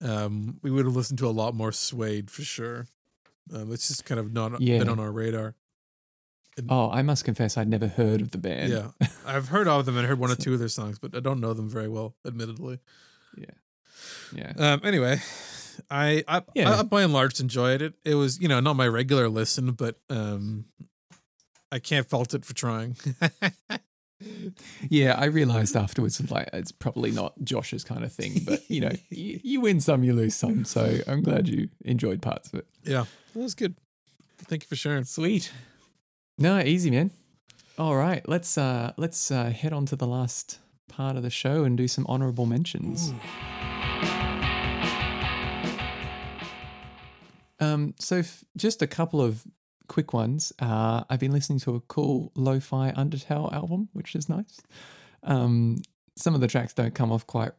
[0.00, 2.86] um, we would have listened to a lot more Suede for sure.
[3.52, 4.78] Um, it's just kind of not Yeah.
[4.78, 5.54] been on our radar.
[6.68, 8.70] Oh, I must confess, I'd never heard of the band.
[8.72, 8.90] Yeah,
[9.26, 11.40] I've heard of them and heard one or two of their songs, but I don't
[11.40, 12.78] know them very well, admittedly.
[14.34, 14.52] yeah.
[14.56, 15.20] Um, anyway,
[15.90, 16.80] I I, Yeah.
[16.80, 17.94] I by and large enjoyed it.
[18.04, 20.66] It was you know not my regular listen, but um,
[21.70, 22.96] I can't fault it for trying.
[24.88, 28.92] Yeah, I realized afterwards, like it's probably not Josh's kind of thing, but you know,
[29.10, 30.64] you, you win some, you lose some.
[30.64, 32.66] So I'm glad you enjoyed parts of it.
[32.84, 33.04] yeah,
[33.34, 33.74] that was good.
[34.38, 35.04] Thank you for sharing.
[35.04, 35.52] Sweet.
[36.38, 37.10] No, easy, man.
[37.78, 40.58] All right, let's uh let's uh, head on to the last
[40.88, 43.12] part of the show and do some honorable mentions.
[47.60, 49.44] Um, so f- just a couple of
[49.92, 50.54] quick ones.
[50.58, 54.60] Uh, I've been listening to a cool lo-fi Undertale album, which is nice.
[55.22, 55.82] Um,
[56.16, 57.52] some of the tracks don't come off quite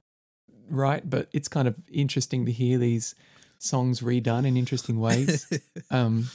[0.68, 3.14] right, but it's kind of interesting to hear these
[3.60, 5.48] songs redone in interesting ways.
[5.92, 6.30] um,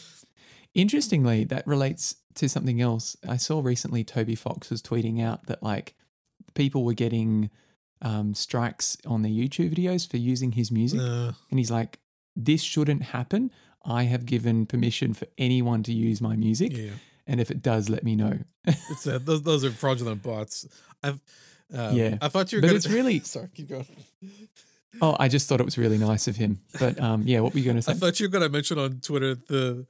[0.72, 3.16] interestingly, that relates to something else.
[3.28, 5.94] I saw recently Toby Fox was tweeting out that like
[6.54, 7.50] people were getting
[8.02, 11.00] um, strikes on their YouTube videos for using his music.
[11.00, 11.98] Uh, And he's like,
[12.36, 13.50] this shouldn't happen.
[13.84, 16.76] I have given permission for anyone to use my music.
[16.76, 16.90] yeah,
[17.26, 18.38] And if it does, let me know.
[18.66, 20.66] it's uh, those those are fraudulent bots.
[21.02, 21.20] I've
[21.72, 22.18] um, Yeah.
[22.20, 22.62] I thought you were.
[22.62, 23.48] But it's really- sorry.
[23.54, 23.86] Keep going.
[25.00, 26.60] oh, I just thought it was really nice of him.
[26.80, 27.92] But um, yeah, what were you going to say?
[27.92, 29.86] I thought you were gonna mention on Twitter the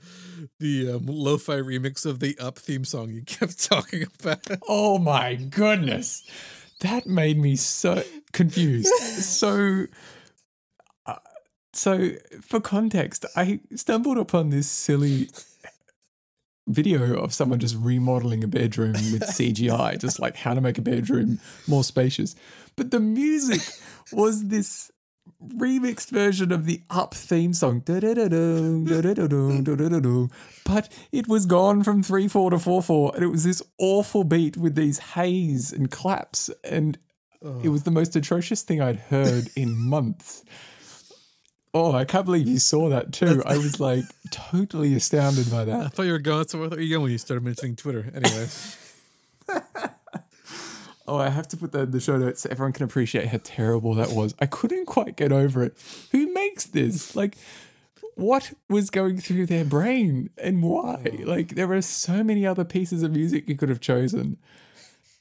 [0.58, 4.40] the um, lo-fi remix of the Up theme song you kept talking about.
[4.68, 6.22] oh my goodness.
[6.80, 8.86] That made me so confused.
[9.02, 9.86] so,
[11.78, 12.10] so
[12.42, 15.30] for context, I stumbled upon this silly
[16.66, 20.82] video of someone just remodeling a bedroom with CGI, just like how to make a
[20.82, 22.34] bedroom more spacious.
[22.76, 23.60] But the music
[24.12, 24.90] was this
[25.42, 27.80] remixed version of the Up theme song.
[30.64, 34.24] But it was gone from 3 4 to 4 4, and it was this awful
[34.24, 36.98] beat with these haze and claps, and
[37.62, 40.44] it was the most atrocious thing I'd heard in months.
[41.74, 43.42] Oh, I can't believe you saw that too.
[43.44, 45.80] I was like totally astounded by that.
[45.80, 46.70] I thought you were going somewhere.
[46.70, 48.10] Where you going when you started mentioning Twitter?
[48.14, 48.48] Anyway,
[51.08, 53.40] Oh, I have to put that in the show notes so everyone can appreciate how
[53.42, 54.34] terrible that was.
[54.40, 55.74] I couldn't quite get over it.
[56.12, 57.16] Who makes this?
[57.16, 57.38] Like,
[58.14, 61.00] what was going through their brain and why?
[61.20, 61.24] Oh.
[61.24, 64.36] Like, there are so many other pieces of music you could have chosen.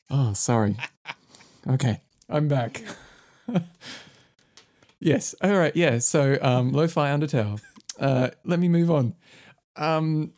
[0.10, 0.76] Oh, sorry.
[1.70, 2.82] Okay, I'm back.
[5.00, 5.36] Yes.
[5.42, 5.76] All right.
[5.76, 6.00] Yeah.
[6.00, 7.62] So, um, Lo-Fi Undertale.
[8.00, 9.16] Uh, let me move on.
[9.76, 10.34] Um,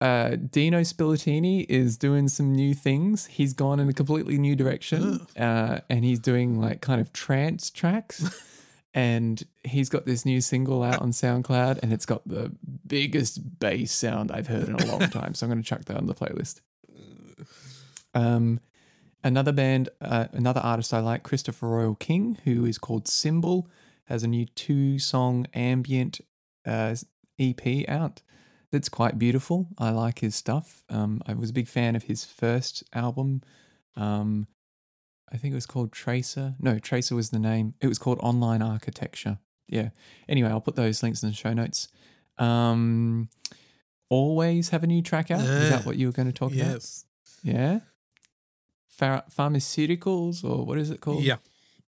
[0.00, 3.26] uh, Dino Spiluttini is doing some new things.
[3.26, 7.70] He's gone in a completely new direction, uh, and he's doing like kind of trance
[7.70, 8.44] tracks.
[8.94, 12.52] and he's got this new single out on SoundCloud, and it's got the
[12.86, 15.34] biggest bass sound I've heard in a long time.
[15.34, 16.60] So I'm going to chuck that on the playlist.
[18.14, 18.60] Um,
[19.22, 23.68] another band, uh, another artist I like, Christopher Royal King, who is called Symbol,
[24.06, 26.20] has a new two-song ambient
[26.66, 26.94] uh,
[27.38, 28.22] EP out
[28.72, 29.68] that's quite beautiful.
[29.78, 30.82] I like his stuff.
[30.88, 33.42] Um, I was a big fan of his first album.
[33.94, 34.48] Um,
[35.32, 36.54] I think it was called Tracer.
[36.60, 37.74] No, Tracer was the name.
[37.80, 39.38] It was called Online Architecture.
[39.68, 39.90] Yeah.
[40.28, 41.88] Anyway, I'll put those links in the show notes.
[42.38, 43.28] Um,
[44.12, 45.40] Alvvays have a new track out.
[45.40, 46.66] Is that what you were going to talk about?
[46.72, 47.04] yes,
[47.42, 47.80] Yeah.
[48.88, 51.22] Phar- pharmaceuticals, or what is it called?
[51.22, 51.36] yeah.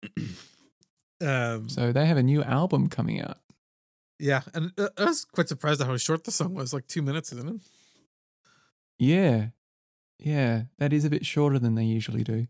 [1.20, 3.38] um, So they have a new album coming out.
[4.18, 6.72] yeah, and I was quite surprised at how short the song was.
[6.72, 7.60] Like two minutes, isn't it?
[8.98, 9.48] Yeah.
[10.18, 12.46] Yeah, that is a bit shorter than they usually do.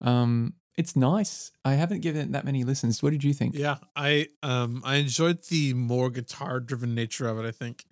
[0.00, 1.50] Um it's nice.
[1.64, 3.02] I haven't given it that many listens.
[3.02, 3.54] What did you think?
[3.54, 7.46] Yeah, I um I enjoyed the more guitar driven nature of it.
[7.46, 7.84] I think,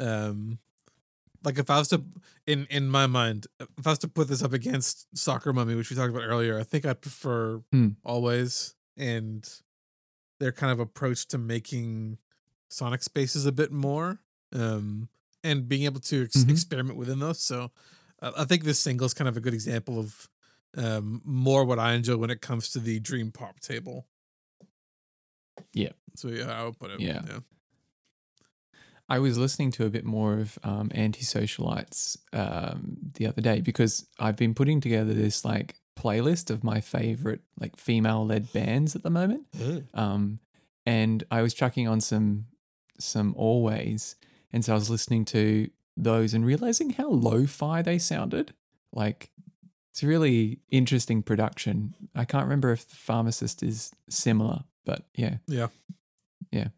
[0.00, 0.58] um,
[1.44, 2.02] like if I was to
[2.46, 3.46] in in my mind,
[3.78, 6.58] if I was to put this up against Soccer Mummy, which we talked about earlier,
[6.58, 7.90] I think I'd prefer Hmm.
[8.04, 9.48] Alvvays and
[10.40, 12.18] their kind of approach to making
[12.68, 14.18] sonic spaces a bit more
[14.52, 15.08] um
[15.44, 16.50] and being able to ex- Mhm.
[16.50, 17.70] experiment within those so
[18.22, 20.28] uh, i think this single is kind of a good example of
[20.76, 24.06] um more what i enjoy when it comes to the dream pop table
[25.72, 25.92] Yeah.
[26.16, 27.22] so yeah i would put it Yeah.
[27.26, 27.38] yeah
[29.08, 34.04] I was listening to a bit more of um, Antisocialites um, the other day because
[34.18, 39.10] I've been putting together this like playlist of my favorite like female-led bands at the
[39.10, 39.46] moment.
[39.94, 40.40] Um,
[40.84, 42.46] and I was chucking on some
[42.98, 44.14] some Alvvays,
[44.52, 48.52] and so I was listening to those and realizing how lo-fi they sounded.
[48.92, 49.30] Like
[49.90, 51.94] it's a really interesting production.
[52.14, 55.68] I can't remember if the Pharmacist is similar, but yeah, yeah
[56.50, 56.68] yeah.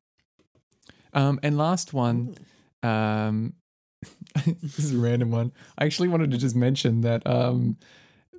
[1.12, 2.36] Um, and last one,
[2.82, 3.54] um,
[4.44, 5.52] this is a random one.
[5.78, 7.76] I actually wanted to just mention that um,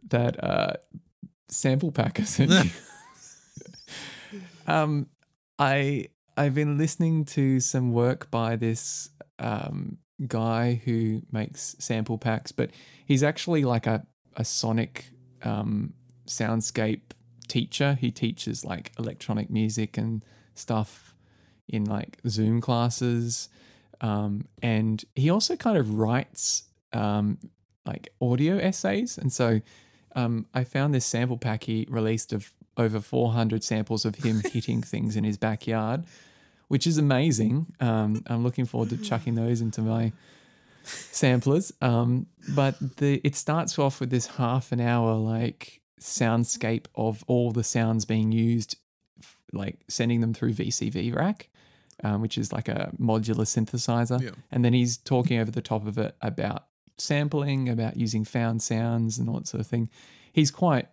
[0.08, 0.74] that uh,
[1.47, 2.72] sample pack I sent you.
[4.68, 5.08] um,
[5.58, 9.97] I I've been listening to some work by this um,
[10.28, 12.72] guy who makes sample packs, but
[13.06, 15.12] he's actually like a a sonic
[15.43, 15.93] um,
[16.28, 17.12] soundscape
[17.47, 17.97] teacher.
[18.00, 20.24] He teaches like electronic music and
[20.54, 21.14] stuff
[21.68, 23.50] in like Zoom classes.
[24.02, 27.38] Um, and he also kind of writes um,
[27.86, 29.18] like audio essays.
[29.18, 29.60] And so
[30.16, 34.82] um, I found this sample pack he released of over 400 samples of him hitting
[34.82, 36.05] things in his backyard,
[36.68, 37.68] which is amazing.
[37.80, 40.12] Um, I'm looking forward to chucking those into my
[40.84, 41.72] samplers.
[41.82, 47.51] Um, but the it starts off with this half an hour like soundscape of all
[47.51, 48.78] the sounds being used,
[49.51, 51.49] like sending them through VCV rack,
[52.03, 54.22] um, which is like a modular synthesizer.
[54.22, 54.32] Yeah.
[54.51, 56.66] And then he's talking over the top of it about
[57.02, 59.89] sampling, about using found sounds and all that sort of thing.
[60.34, 60.88] He's quite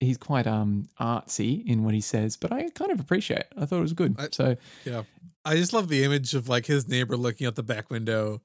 [0.00, 3.40] he's quite um artsy in what he says, but I kind of appreciate.
[3.40, 3.52] It.
[3.56, 4.14] I thought it was good.
[4.18, 5.02] I- so Yeah.
[5.44, 8.42] I just love the image of like his neighbor looking out the back window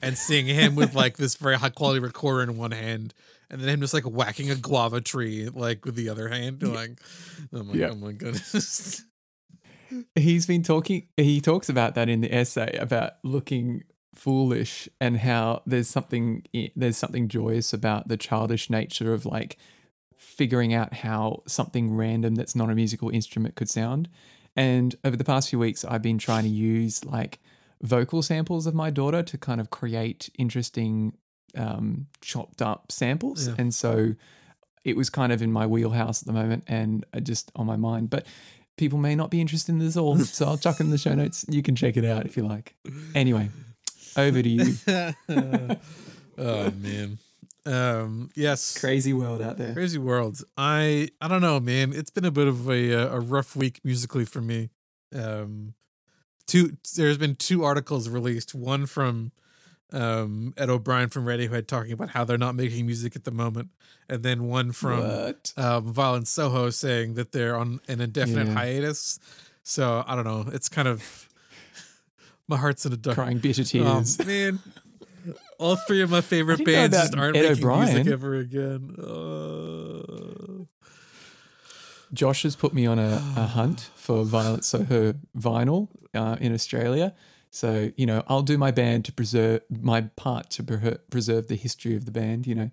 [0.00, 3.12] and seeing him with like this very high quality recorder in one hand
[3.50, 6.62] and then him just like whacking a guava tree like with the other hand.
[6.62, 7.00] Like,
[7.52, 7.88] oh my, Yeah.
[7.90, 9.02] oh my goodness.
[10.14, 13.82] he's been talking he talks about that in the essay about looking
[14.16, 16.42] foolish and how there's something
[16.74, 19.56] there's something joyous about the childish nature of like
[20.16, 24.08] figuring out how something random that's not a musical instrument could sound.
[24.56, 27.40] And over the past few weeks I've been trying to use like
[27.82, 31.16] vocal samples of my daughter to kind of create interesting
[31.56, 33.48] um, chopped up samples.
[33.48, 33.54] Yeah.
[33.58, 34.14] and so
[34.84, 37.76] it was kind of in my wheelhouse at the moment and uh, just on my
[37.76, 38.08] mind.
[38.08, 38.26] But
[38.76, 40.18] people may not be interested in this all.
[40.18, 41.44] So i'll chuck in the show notes.
[41.48, 42.74] You can check it out if you like.
[43.14, 43.50] Anyway
[44.16, 44.74] over to you
[46.38, 47.18] oh man.
[47.64, 48.78] Um yes.
[48.78, 50.40] crazy world out there Crazy world.
[50.56, 51.92] I I don't know, man.
[51.92, 54.70] It's been a bit of a uh, a rough week musically for me.
[55.14, 55.74] Um,
[56.46, 58.54] two there's been two articles released.
[58.54, 59.32] One from
[59.92, 63.70] um Ed O'Brien from Radiohead talking about how they're not making music at the moment,
[64.08, 68.54] and then one from what um, Violent Soho saying that they're on an indefinite Yeah.
[68.54, 69.18] hiatus.
[69.62, 70.46] So I don't know.
[70.52, 71.25] It's kind of
[72.48, 73.14] my heart's in a dark.
[73.16, 74.60] crying bitter Oh, tears man.
[75.58, 78.12] All three of my favorite bands just aren't Ed making music O'Brien.
[78.12, 78.94] ever again.
[78.98, 80.64] Uh,
[82.12, 87.12] josh has put me on a, a hunt for violent soho vinyl uh, in australia
[87.50, 91.56] so you know i'll do my band to preserve my part to pre- preserve the
[91.56, 92.70] history of the band you know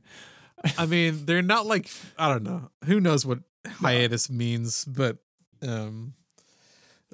[0.77, 2.69] I mean, they're not like I don't know.
[2.85, 5.17] Who knows what hiatus means, but
[5.61, 6.13] um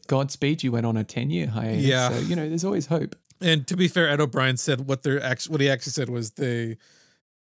[0.10, 2.10] godspeed you went on a 10 year hiatus Yeah.
[2.10, 5.24] so you know there's always hope and to be fair, Ed O'Brien said what they're
[5.24, 6.76] actually what he actually said was the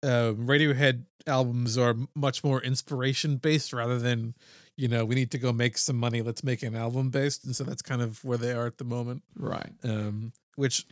[0.04, 4.36] um, Radiohead albums are much more inspiration based rather than
[4.76, 6.22] you know we need to go make some money.
[6.22, 8.84] Let's make an album based, and so that's kind of where they are at the
[8.84, 9.24] moment.
[9.36, 10.86] right Um, which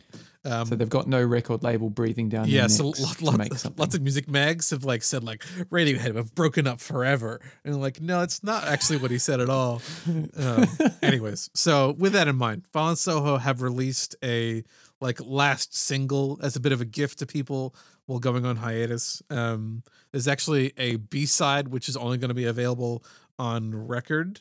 [0.44, 3.38] um, so they've got no record label breathing down yeah, their so lot, to lot-
[3.38, 7.40] make something lots of music mags have like said like Radiohead have broken up forever,
[7.64, 9.82] and like no, it's not actually what he said at all.
[10.38, 10.66] Um,
[11.02, 14.62] anyways, so with that in mind, Violent Soho have released a
[15.00, 17.74] like last single as a bit of a gift to people
[18.06, 19.22] while going on hiatus.
[19.30, 23.04] Um, there's actually a B side which is only going to be available
[23.38, 24.40] on record,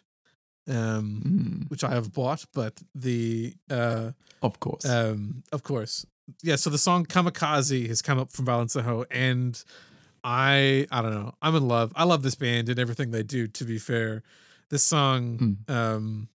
[0.68, 4.12] um, Mm, which I have bought, but the uh,
[4.42, 6.06] of course um, of course.
[6.42, 9.64] Yeah, so the song Kamikaze has come up from Soho, and
[10.24, 11.34] I I don't know.
[11.42, 11.94] I'm in love.
[11.96, 14.24] I love this band and everything they do, to be fair.
[14.70, 16.30] This song um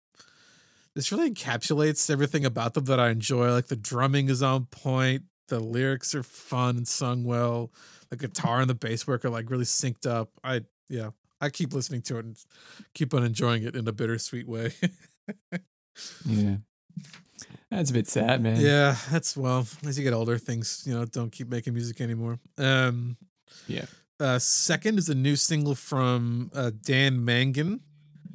[0.95, 3.53] this really encapsulates everything about them that I enjoy.
[3.53, 7.71] Like the drumming is on point, the lyrics are fun and sung well,
[8.11, 10.31] the guitar and the bass work are like really synced up.
[10.43, 11.11] I yeah,
[11.41, 12.37] I keep listening to it and
[12.95, 14.73] keep on enjoying it in a bittersweet way.
[16.27, 16.57] Yeah.
[17.71, 18.61] That's a bit sad, man.
[18.61, 19.67] Yeah, that's well.
[19.87, 22.39] As you get older, things you know don't keep making music anymore.
[22.57, 23.17] Um,
[23.67, 23.85] Yeah.
[24.21, 27.81] uh, second is a new single from uh, Dan Mangan,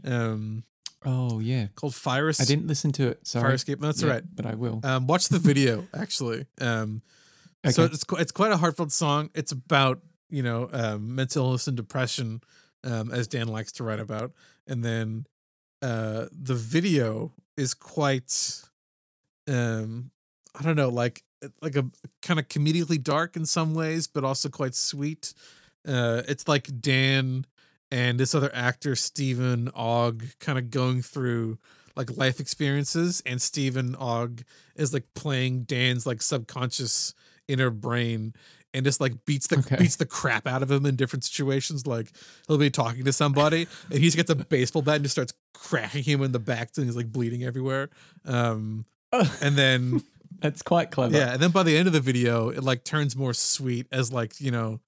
[0.06, 0.64] um,
[1.06, 1.68] Oh yeah.
[1.76, 2.30] called Fire.
[2.30, 3.28] I didn't listen to it.
[3.28, 3.44] Sorry.
[3.44, 3.82] Fire Escape.
[3.82, 4.24] No, that's Yeah, right.
[4.36, 4.80] But I will.
[4.84, 6.46] Um, watch the video actually.
[6.62, 7.02] Um,
[7.70, 9.30] so it's it's quite a heartfelt song.
[9.34, 10.00] It's about
[10.30, 12.42] you know um, mental illness and depression,
[12.84, 14.32] um, as Dan likes to write about,
[14.68, 15.26] and then
[15.82, 18.62] uh, the video is quite,
[19.48, 20.12] um,
[20.58, 21.24] I don't know, like
[21.62, 21.86] like a
[22.22, 25.34] kind of comedically dark in some ways, but also quite sweet.
[25.86, 27.46] Uh, it's like Dan
[27.92, 31.58] and this other actor Stephen Ogg kind of going through
[31.96, 34.44] like life experiences, and Stephen Ogg
[34.76, 37.14] is like playing Dan's like subconscious
[37.48, 38.34] inner brain
[38.74, 39.78] and just like beats the Okay.
[39.78, 41.86] beats the crap out of him in different situations.
[41.86, 42.12] Like
[42.48, 45.34] he'll be talking to somebody and he just gets a baseball bat and just starts
[45.54, 47.90] cracking him in the back and he's like bleeding everywhere.
[48.26, 48.86] Um
[49.42, 50.02] and then
[50.40, 51.16] That's quite clever.
[51.16, 54.12] yeah, and then by the end of the video, it like turns more sweet as
[54.12, 54.80] like, you know,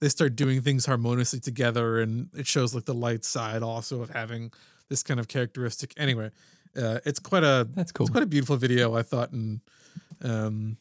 [0.00, 4.10] they start doing things harmoniously together and it shows like the light side also of
[4.10, 4.50] having
[4.88, 5.92] this kind of characteristic.
[5.96, 6.30] Anyway,
[6.76, 8.06] uh it's quite a That's cool.
[8.06, 9.60] it's quite a beautiful video, I thought, and
[10.22, 10.78] um,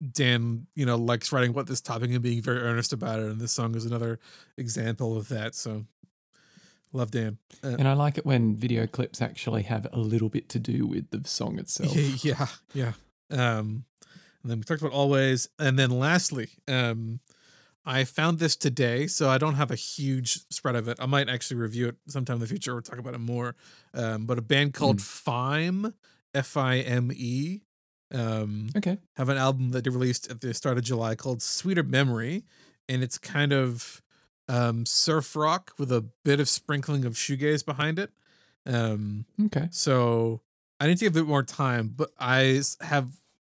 [0.00, 3.40] Dan, you know, likes writing about this topic and being very earnest about it, and
[3.40, 4.18] this song is another
[4.56, 5.54] example of that.
[5.54, 5.84] So,
[6.92, 7.38] love Dan.
[7.62, 10.86] Uh, And I like it when video clips actually have a little bit to do
[10.86, 11.94] with the song itself.
[12.24, 12.92] yeah, yeah.
[13.30, 13.84] Um,
[14.42, 17.20] and then we talked about Alvvays, and then lastly, um,
[17.84, 20.98] I found this today, so I don't have a huge spread of it.
[21.00, 23.54] I might actually review it sometime in the future or talk about it more.
[23.92, 25.94] Um, but a band called Fime,
[26.34, 27.60] F I M E.
[28.12, 28.98] Um, Okay.
[29.16, 32.44] have an album that they released at the start of July called Sweeter Memory,
[32.88, 34.02] and it's kind of
[34.48, 38.10] um, surf rock with a bit of sprinkling of shoegaze behind it.
[38.66, 39.68] Um, Okay.
[39.70, 40.42] so
[40.80, 43.12] I need to give it more time, but I have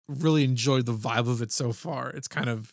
[0.09, 2.11] really enjoyed the vibe of it so far.
[2.11, 2.73] It's kind of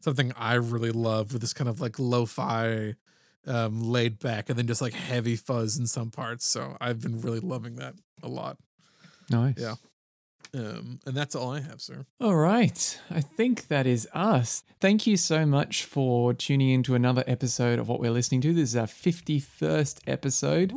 [0.00, 2.94] something I really love with this kind of like lo-fi,
[3.46, 6.44] um, laid back, and then just like heavy fuzz in some parts.
[6.44, 8.58] So I've been really loving that a lot.
[9.30, 9.54] Nice.
[9.58, 9.74] Yeah.
[10.54, 12.04] Um, and that's all I have, sir.
[12.20, 13.00] All right.
[13.10, 14.64] I think that is us.
[14.80, 18.52] Thank you so much for tuning in to another episode of what we're listening to.
[18.52, 20.72] This is our 51st episode.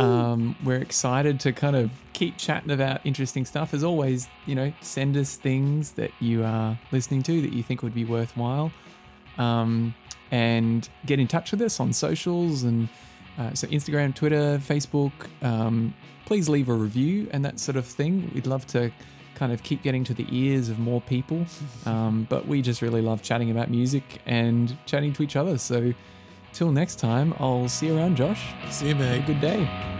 [0.00, 3.74] Um, we're excited to kind of keep chatting about interesting stuff.
[3.74, 7.82] As always, you know, send us things that you are listening to that you think
[7.82, 8.72] would be worthwhile.
[9.36, 9.94] Um,
[10.30, 12.88] and get in touch with us on socials and
[13.38, 15.12] uh, so Instagram, Twitter, Facebook.
[15.42, 15.94] Um,
[16.26, 18.30] please leave a review and that sort of thing.
[18.34, 18.90] We'd love to
[19.38, 21.46] kind of keep getting to the ears of more people.
[21.86, 25.56] Um, but we just really love chatting about music and chatting to each other.
[25.58, 25.94] So
[26.52, 28.42] till next time, I'll see you around, Josh.
[28.70, 29.26] See you, Have a mate.
[29.26, 29.97] good day.